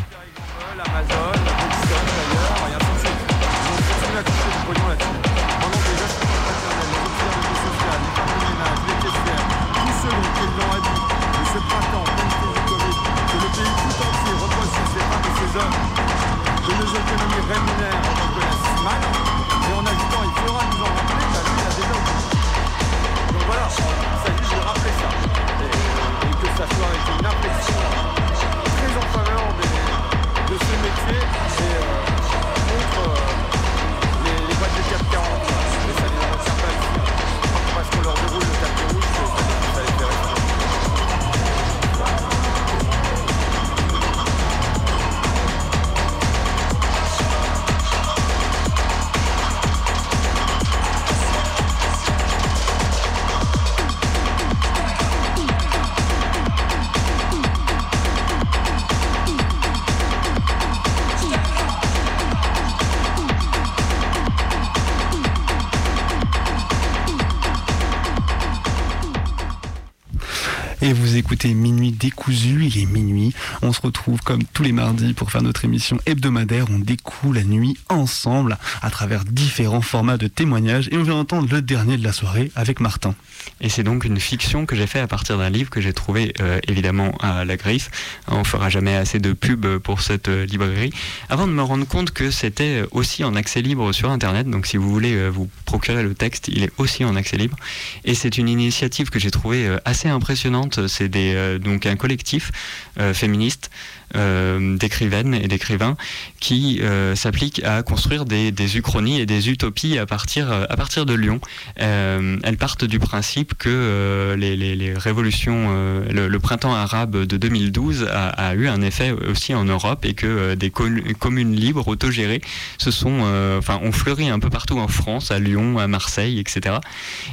[71.24, 73.32] Écoutez Minuit décousu, il est minuit.
[73.62, 76.66] On se retrouve comme tous les mardis pour faire notre émission hebdomadaire.
[76.70, 80.88] On découle la nuit ensemble à travers différents formats de témoignages.
[80.92, 83.14] Et on vient entendre le dernier de la soirée avec Martin.
[83.62, 86.34] Et c'est donc une fiction que j'ai fait à partir d'un livre que j'ai trouvé
[86.40, 87.90] euh, évidemment à la griffe.
[88.28, 90.92] On fera jamais assez de pub pour cette euh, librairie.
[91.30, 94.50] Avant de me rendre compte que c'était aussi en accès libre sur Internet.
[94.50, 97.56] Donc si vous voulez euh, vous procurer le texte, il est aussi en accès libre.
[98.04, 102.50] Et c'est une initiative que j'ai trouvée assez impressionnante c'est euh, donc un collectif
[102.98, 103.70] euh, féministe
[104.16, 105.96] euh, d'écrivaines et d'écrivains
[106.38, 111.14] qui euh, s'appliquent à construire des, uchronies et des utopies à partir, à partir de
[111.14, 111.40] Lyon.
[111.80, 115.70] Euh, elles partent du principe que les, révolutions,
[116.10, 120.54] le, printemps arabe de 2012 a, a, eu un effet aussi en Europe et que
[120.54, 122.40] des communes libres, autogérées,
[122.78, 123.22] se sont,
[123.58, 126.76] enfin, ont fleuri un peu partout en France, à Lyon, à Marseille, etc.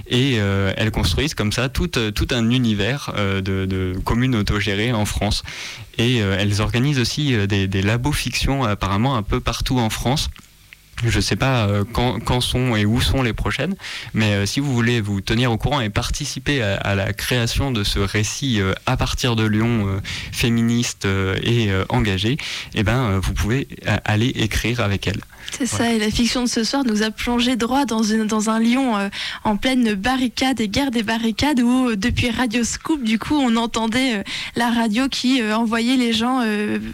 [0.09, 5.43] Et elles construisent comme ça tout, tout un univers de, de communes autogérées en France.
[6.01, 10.29] Et elles organisent aussi euh, des, labos fiction apparemment un peu partout en France.
[11.03, 13.75] Je ne sais pas euh, quand, sont et où sont les prochaines,
[14.13, 17.83] mais euh, si vous voulez vous tenir au courant et participer à, la création de
[17.83, 19.99] ce récit euh, à partir de Lyon euh,
[20.31, 21.07] féministe
[21.43, 22.37] et engagé,
[22.75, 23.67] eh ben, vous pouvez
[24.05, 25.21] aller écrire avec elle.
[25.49, 28.49] C'est ça, et la fiction de ce soir nous a plongé droit dans, une, dans
[28.49, 29.09] un Lyon euh,
[29.43, 33.55] en pleine barricade et guerre des barricades où euh, depuis Radio Scoop, du coup, on
[33.55, 34.23] entendait euh,
[34.55, 36.41] la radio qui envoyait les gens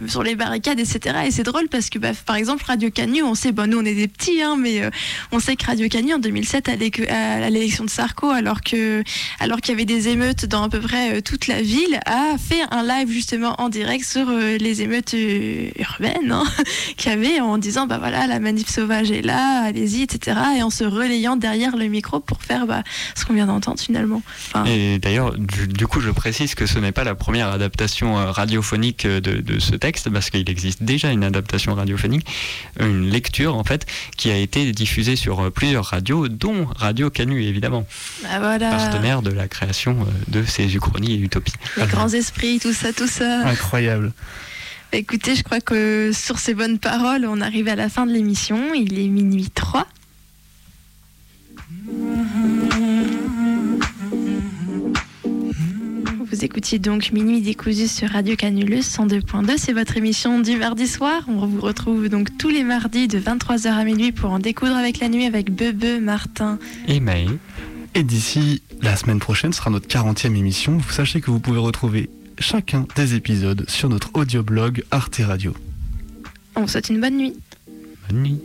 [0.08, 1.18] sur les barricades, etc.
[1.28, 3.86] Et c'est drôle parce que, bah, par exemple, Radio Canu, on sait, bon, nous on
[3.86, 4.82] est des petits, hein, mais
[5.32, 9.04] on sait que Radio Canu en 2007 allait que- à l'élection de Sarko, alors que
[9.39, 12.62] alors qu'il y avait des émeutes dans à peu près toute la ville, a fait
[12.72, 16.43] un live justement en direct sur les émeutes urbaines hein,
[16.98, 20.38] qu'il y avait en disant bah voilà la manif sauvage est là, allez-y, etc.
[20.60, 22.84] Et en se relayant derrière le micro pour faire bah,
[23.16, 24.22] ce qu'on vient d'entendre finalement.
[24.54, 28.20] Enfin, Et d'ailleurs, du, du coup, je précise que ce n'est pas la première adaptation
[28.20, 32.28] euh, radiophonique euh, de, de ce texte, parce qu'il existe déjà une adaptation radiophonique,
[32.80, 37.44] une lecture en fait, qui a été diffusée sur euh, plusieurs radios, dont Radio Canu
[37.44, 37.88] évidemment,
[38.22, 38.70] bah voilà.
[38.70, 41.54] partenaire de la création euh, de ces uchronies et utopies.
[41.78, 43.48] Les grands esprits, tout ça, tout ça.
[43.48, 44.12] Incroyable.
[44.94, 48.74] Écoutez, je crois que sur ces bonnes paroles, on arrive à la fin de l'émission.
[48.74, 49.86] Il est minuit 3.
[56.30, 59.58] Vous écoutiez donc Minuit décousu sur Radio Canulus 102.2.
[59.58, 61.24] C'est votre émission du mardi soir.
[61.28, 65.00] On vous retrouve donc tous les mardis de 23h à minuit pour en découdre avec
[65.00, 66.60] la nuit avec Bebe, Martin.
[66.88, 67.28] Et Maë.
[67.96, 70.78] Et d'ici la semaine prochaine sera notre 40e émission.
[70.78, 75.55] Vous sachez que vous pouvez retrouver chacun des épisodes sur notre audioblog Arte Radio.
[76.57, 77.35] On vous souhaite une bonne nuit.
[78.09, 78.41] Bonne nuit.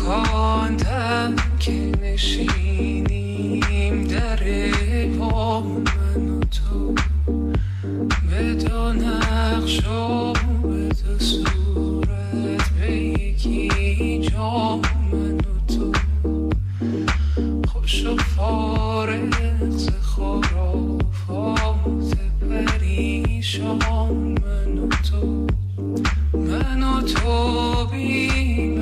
[0.00, 3.14] خونکاندم که نشینیم
[4.04, 4.40] در
[5.18, 6.94] با من و تو
[8.30, 9.80] به دو نقش
[13.45, 14.79] یکی جا
[15.11, 15.37] من
[15.67, 15.91] تو.
[17.67, 22.15] خوش و فارغ ز خرافات
[25.11, 25.47] تو.
[26.33, 28.74] من تو بی